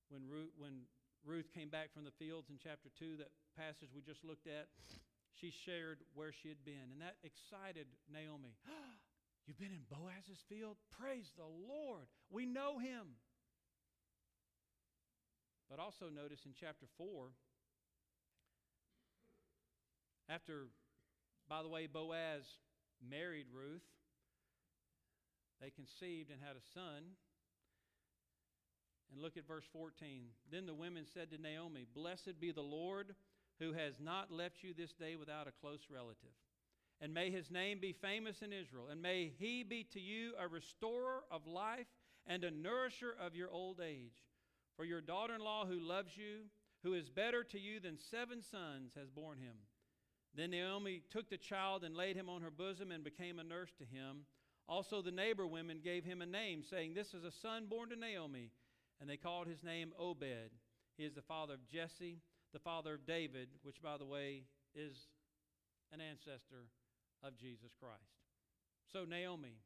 When 0.09 0.25
Ruth, 0.25 0.55
when 0.57 0.89
Ruth 1.27 1.53
came 1.53 1.69
back 1.69 1.93
from 1.93 2.09
the 2.09 2.15
fields 2.17 2.49
in 2.49 2.57
chapter 2.57 2.89
2, 2.97 3.21
that 3.21 3.29
passage 3.59 3.93
we 3.93 4.01
just 4.01 4.25
looked 4.25 4.49
at, 4.49 4.73
she 5.41 5.53
shared 5.65 5.99
where 6.15 6.33
she 6.33 6.49
had 6.49 6.65
been. 6.65 6.93
And 6.93 7.01
that 7.01 7.17
excited 7.25 7.87
Naomi. 8.13 8.55
You've 9.47 9.59
been 9.59 9.73
in 9.73 9.89
Boaz's 9.89 10.45
field? 10.49 10.77
Praise 11.01 11.33
the 11.37 11.49
Lord. 11.49 12.07
We 12.31 12.47
know 12.47 12.79
him. 12.79 13.17
But 15.69 15.79
also 15.79 16.07
notice 16.13 16.41
in 16.45 16.53
chapter 16.59 16.87
4, 16.99 17.31
after, 20.29 20.67
by 21.49 21.63
the 21.63 21.69
way, 21.69 21.87
Boaz 21.87 22.43
married 23.09 23.47
Ruth, 23.53 23.87
they 25.61 25.71
conceived 25.71 26.31
and 26.31 26.41
had 26.41 26.57
a 26.57 26.65
son. 26.75 27.17
And 29.13 29.23
look 29.23 29.37
at 29.37 29.47
verse 29.47 29.65
14. 29.73 30.27
Then 30.51 30.67
the 30.67 30.75
women 30.75 31.05
said 31.13 31.31
to 31.31 31.39
Naomi, 31.41 31.87
Blessed 31.95 32.41
be 32.41 32.53
the 32.53 32.63
Lord 32.63 33.15
who 33.61 33.73
has 33.75 33.95
not 34.01 34.33
left 34.33 34.63
you 34.63 34.75
this 34.75 34.93
day 34.93 35.15
without 35.17 35.47
a 35.47 35.53
close 35.61 35.83
relative. 35.91 36.35
And 37.01 37.15
may 37.15 37.31
his 37.31 37.51
name 37.51 37.79
be 37.81 37.93
famous 37.93 38.43
in 38.43 38.53
Israel. 38.53 38.89
And 38.91 39.01
may 39.01 39.33
he 39.39 39.63
be 39.63 39.85
to 39.93 40.01
you 40.01 40.33
a 40.39 40.49
restorer 40.49 41.25
of 41.31 41.47
life 41.47 41.87
and 42.27 42.43
a 42.43 42.51
nourisher 42.51 43.15
of 43.21 43.35
your 43.35 43.51
old 43.51 43.81
age. 43.81 44.25
For 44.77 44.85
your 44.85 45.01
daughter 45.01 45.35
in 45.35 45.41
law 45.43 45.67
who 45.67 45.79
loves 45.79 46.17
you, 46.17 46.47
who 46.83 46.95
is 46.95 47.09
better 47.09 47.45
to 47.45 47.59
you 47.59 47.81
than 47.81 47.99
seven 47.99 48.43
sons, 48.43 48.93
has 48.97 49.11
borne 49.11 49.39
him. 49.39 49.57
Then 50.35 50.51
Naomi 50.51 51.03
took 51.11 51.29
the 51.29 51.37
child 51.37 51.85
and 51.85 51.97
laid 51.97 52.17
him 52.17 52.29
on 52.29 52.43
her 52.43 52.51
bosom 52.51 52.93
and 52.93 53.03
became 53.03 53.39
a 53.39 53.45
nurse 53.45 53.73
to 53.79 53.85
him. 53.85 54.25
Also, 54.69 55.03
the 55.03 55.11
neighbor 55.11 55.47
women 55.47 55.81
gave 55.83 56.05
him 56.05 56.23
a 56.23 56.27
name, 56.27 56.63
saying, 56.63 56.95
This 56.95 57.13
is 57.13 57.25
a 57.25 57.33
son 57.33 57.67
born 57.69 57.91
to 57.91 57.97
Naomi. 57.97 58.51
And 59.01 59.11
they 59.11 59.17
called 59.17 59.49
his 59.49 59.65
name 59.65 59.93
Obed. 59.99 60.51
He 60.97 61.05
is 61.05 61.15
the 61.15 61.23
father 61.23 61.55
of 61.55 61.67
Jesse, 61.67 62.19
the 62.53 62.59
father 62.59 62.95
of 62.95 63.07
David, 63.07 63.49
which, 63.63 63.83
by 63.83 63.97
the 63.97 64.07
way, 64.07 64.45
is 64.75 65.09
an 65.93 66.01
ancestor 66.01 66.71
of 67.23 67.37
Jesus 67.37 67.73
Christ. 67.79 68.19
So, 68.93 69.05
Naomi 69.05 69.59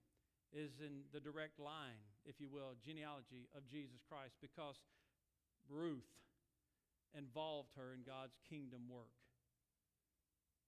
is 0.53 0.79
in 0.81 1.03
the 1.13 1.21
direct 1.21 1.59
line, 1.59 1.99
if 2.25 2.41
you 2.41 2.49
will, 2.49 2.79
genealogy 2.85 3.51
of 3.57 3.67
Jesus 3.67 3.99
Christ 4.09 4.39
because 4.41 4.79
Ruth 5.69 6.07
involved 7.17 7.75
her 7.77 7.95
in 7.95 8.07
God's 8.07 8.39
kingdom 8.49 8.87
work. 8.91 9.15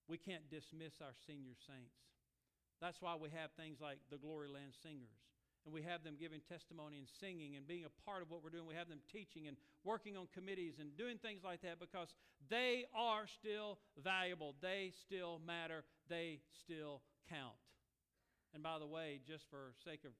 We 0.08 0.18
can't 0.18 0.50
dismiss 0.50 1.02
our 1.02 1.14
senior 1.26 1.58
saints. 1.66 1.98
That's 2.80 3.00
why 3.00 3.16
we 3.16 3.30
have 3.30 3.50
things 3.56 3.78
like 3.80 3.98
the 4.10 4.18
Glory 4.18 4.48
Land 4.48 4.74
Singers. 4.82 5.18
And 5.66 5.74
we 5.74 5.82
have 5.82 6.06
them 6.06 6.14
giving 6.14 6.38
testimony 6.46 6.96
and 7.02 7.08
singing 7.18 7.56
and 7.56 7.66
being 7.66 7.82
a 7.82 7.90
part 8.06 8.22
of 8.22 8.30
what 8.30 8.38
we're 8.42 8.54
doing. 8.54 8.70
We 8.70 8.78
have 8.78 8.88
them 8.88 9.02
teaching 9.10 9.48
and 9.50 9.56
working 9.82 10.16
on 10.16 10.30
committees 10.32 10.78
and 10.78 10.96
doing 10.96 11.18
things 11.18 11.42
like 11.42 11.60
that 11.62 11.82
because 11.82 12.14
they 12.48 12.86
are 12.94 13.26
still 13.26 13.78
valuable. 13.98 14.54
They 14.62 14.92
still 15.02 15.40
matter. 15.44 15.82
They 16.08 16.38
still 16.62 17.02
count. 17.28 17.58
And 18.54 18.62
by 18.62 18.78
the 18.78 18.86
way, 18.86 19.18
just 19.26 19.44
for 19.50 19.74
sake 19.84 20.06
of 20.06 20.12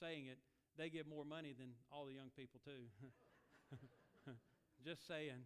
saying 0.00 0.26
it, 0.26 0.38
they 0.78 0.88
give 0.88 1.06
more 1.06 1.24
money 1.24 1.52
than 1.52 1.76
all 1.92 2.06
the 2.06 2.14
young 2.14 2.30
people, 2.34 2.60
too. 2.64 2.88
just 4.86 5.06
saying. 5.06 5.44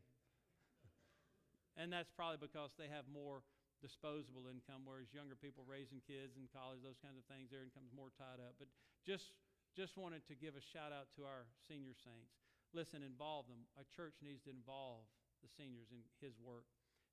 And 1.77 1.93
that's 1.93 2.11
probably 2.15 2.39
because 2.41 2.71
they 2.79 2.87
have 2.95 3.05
more 3.13 3.43
disposable 3.83 4.47
income, 4.47 4.87
whereas 4.87 5.11
younger 5.11 5.35
people 5.35 5.67
raising 5.67 5.99
kids 6.07 6.39
in 6.39 6.47
college, 6.55 6.81
those 6.81 7.03
kinds 7.03 7.19
of 7.19 7.27
things, 7.27 7.51
their 7.51 7.67
income's 7.67 7.93
more 7.93 8.15
tied 8.15 8.39
up. 8.39 8.55
But 8.63 8.71
just 9.03 9.35
just 9.75 9.97
wanted 9.97 10.23
to 10.29 10.37
give 10.37 10.53
a 10.55 10.61
shout 10.61 10.93
out 10.93 11.09
to 11.17 11.25
our 11.25 11.49
senior 11.65 11.97
saints. 11.97 12.37
Listen, 12.77 13.01
involve 13.01 13.49
them. 13.49 13.65
A 13.81 13.89
church 13.89 14.21
needs 14.21 14.45
to 14.45 14.53
involve 14.53 15.05
the 15.41 15.49
seniors 15.49 15.89
in 15.91 16.05
his 16.21 16.37
work. 16.41 16.69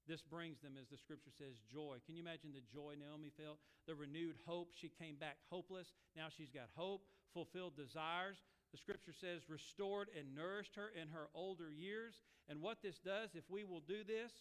This 0.08 0.22
brings 0.22 0.60
them, 0.60 0.76
as 0.80 0.90
the 0.90 0.98
scripture 0.98 1.32
says, 1.32 1.60
joy. 1.72 2.04
Can 2.06 2.16
you 2.16 2.24
imagine 2.24 2.52
the 2.52 2.66
joy 2.68 2.96
Naomi 3.00 3.32
felt? 3.32 3.60
The 3.88 3.96
renewed 3.96 4.36
hope. 4.46 4.72
She 4.76 4.90
came 4.90 5.16
back 5.16 5.38
hopeless. 5.50 5.94
Now 6.16 6.28
she's 6.28 6.52
got 6.52 6.68
hope, 6.76 7.04
fulfilled 7.34 7.76
desires. 7.76 8.38
The 8.72 8.78
scripture 8.78 9.14
says, 9.14 9.48
restored 9.48 10.10
and 10.18 10.36
nourished 10.36 10.76
her 10.76 10.92
in 11.00 11.10
her 11.10 11.28
older 11.34 11.72
years. 11.72 12.22
And 12.48 12.62
what 12.62 12.82
this 12.82 13.00
does, 13.00 13.36
if 13.36 13.44
we 13.50 13.64
will 13.64 13.82
do 13.82 14.04
this, 14.04 14.32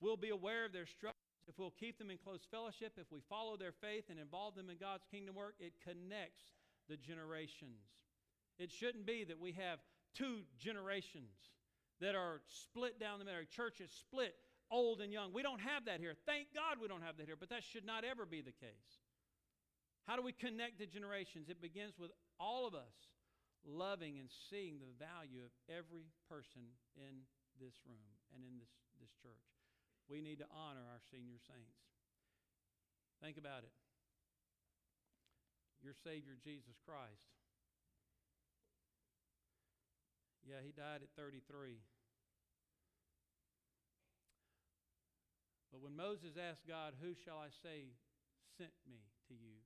we'll 0.00 0.16
be 0.16 0.30
aware 0.30 0.64
of 0.64 0.72
their 0.72 0.86
struggles. 0.86 1.13
If 1.46 1.58
we'll 1.58 1.74
keep 1.78 1.98
them 1.98 2.10
in 2.10 2.18
close 2.18 2.40
fellowship, 2.50 2.94
if 2.96 3.12
we 3.12 3.20
follow 3.28 3.56
their 3.56 3.72
faith 3.72 4.04
and 4.08 4.18
involve 4.18 4.54
them 4.54 4.70
in 4.70 4.76
God's 4.78 5.04
kingdom 5.10 5.34
work, 5.34 5.54
it 5.60 5.74
connects 5.84 6.42
the 6.88 6.96
generations. 6.96 7.84
It 8.58 8.72
shouldn't 8.72 9.06
be 9.06 9.24
that 9.24 9.38
we 9.38 9.52
have 9.52 9.80
two 10.14 10.42
generations 10.58 11.34
that 12.00 12.14
are 12.14 12.40
split 12.46 12.98
down 12.98 13.18
the 13.18 13.24
middle. 13.24 13.42
Church 13.50 13.80
is 13.80 13.90
split, 13.90 14.34
old 14.70 15.00
and 15.00 15.12
young. 15.12 15.32
We 15.32 15.42
don't 15.42 15.60
have 15.60 15.84
that 15.86 16.00
here. 16.00 16.14
Thank 16.26 16.48
God 16.54 16.80
we 16.80 16.88
don't 16.88 17.02
have 17.02 17.16
that 17.18 17.26
here, 17.26 17.36
but 17.38 17.50
that 17.50 17.62
should 17.62 17.84
not 17.84 18.04
ever 18.04 18.24
be 18.24 18.40
the 18.40 18.52
case. 18.52 19.04
How 20.06 20.16
do 20.16 20.22
we 20.22 20.32
connect 20.32 20.78
the 20.78 20.86
generations? 20.86 21.48
It 21.48 21.60
begins 21.60 21.98
with 21.98 22.10
all 22.38 22.66
of 22.66 22.74
us 22.74 22.96
loving 23.64 24.18
and 24.18 24.28
seeing 24.50 24.76
the 24.78 24.92
value 25.00 25.40
of 25.40 25.50
every 25.68 26.12
person 26.28 26.68
in 26.96 27.24
this 27.60 27.74
room 27.88 28.12
and 28.34 28.44
in 28.44 28.58
this, 28.58 28.68
this 29.00 29.10
church. 29.22 29.53
We 30.08 30.20
need 30.20 30.38
to 30.38 30.48
honor 30.52 30.84
our 30.84 31.00
senior 31.10 31.40
saints. 31.48 31.80
Think 33.22 33.38
about 33.38 33.64
it 33.64 33.72
your 35.84 35.92
Savior, 36.00 36.32
Jesus 36.40 36.80
Christ. 36.80 37.28
Yeah, 40.48 40.64
he 40.64 40.72
died 40.72 41.04
at 41.04 41.12
33. 41.12 41.84
But 45.68 45.84
when 45.84 45.92
Moses 45.92 46.40
asked 46.40 46.64
God, 46.64 46.96
Who 47.04 47.12
shall 47.12 47.36
I 47.36 47.52
say 47.52 47.92
sent 48.56 48.72
me 48.88 49.04
to 49.28 49.36
you? 49.36 49.60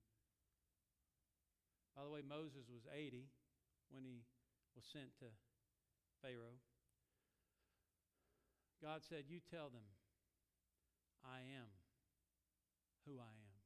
By 1.95 2.03
the 2.03 2.11
way, 2.11 2.23
Moses 2.23 2.67
was 2.67 2.83
80 2.91 3.31
when 3.91 4.03
he 4.03 4.27
was 4.75 4.83
sent 4.91 5.15
to 5.23 5.31
Pharaoh. 6.19 6.59
God 8.83 9.03
said, 9.07 9.27
You 9.27 9.39
tell 9.39 9.71
them, 9.71 9.87
I 11.25 11.39
am 11.59 11.69
who 13.05 13.19
I 13.19 13.31
am. 13.31 13.59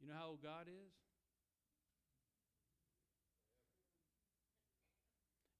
You 0.00 0.08
know 0.08 0.18
how 0.18 0.36
old 0.36 0.42
God 0.44 0.68
is? 0.68 0.92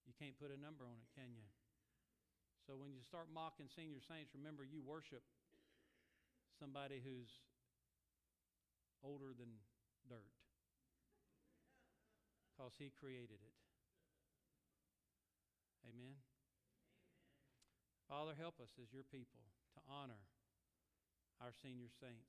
You 0.04 0.12
can't 0.20 0.36
put 0.38 0.52
a 0.52 0.60
number 0.60 0.84
on 0.84 1.00
it, 1.00 1.08
can 1.16 1.32
you? 1.32 1.48
So 2.66 2.76
when 2.76 2.92
you 2.92 3.00
start 3.04 3.28
mocking 3.32 3.68
senior 3.68 4.00
saints, 4.00 4.32
remember 4.32 4.64
you 4.64 4.80
worship 4.80 5.24
somebody 6.60 7.00
who's 7.04 7.28
older 9.02 9.36
than 9.36 9.48
dirt 10.08 10.32
because 12.52 12.72
he 12.78 12.92
created 13.00 13.40
it. 13.42 13.56
Amen. 15.84 16.33
Father, 18.14 18.38
help 18.38 18.62
us 18.62 18.70
as 18.78 18.94
your 18.94 19.02
people 19.10 19.42
to 19.74 19.82
honor 19.90 20.22
our 21.42 21.50
senior 21.50 21.90
saints. 21.98 22.22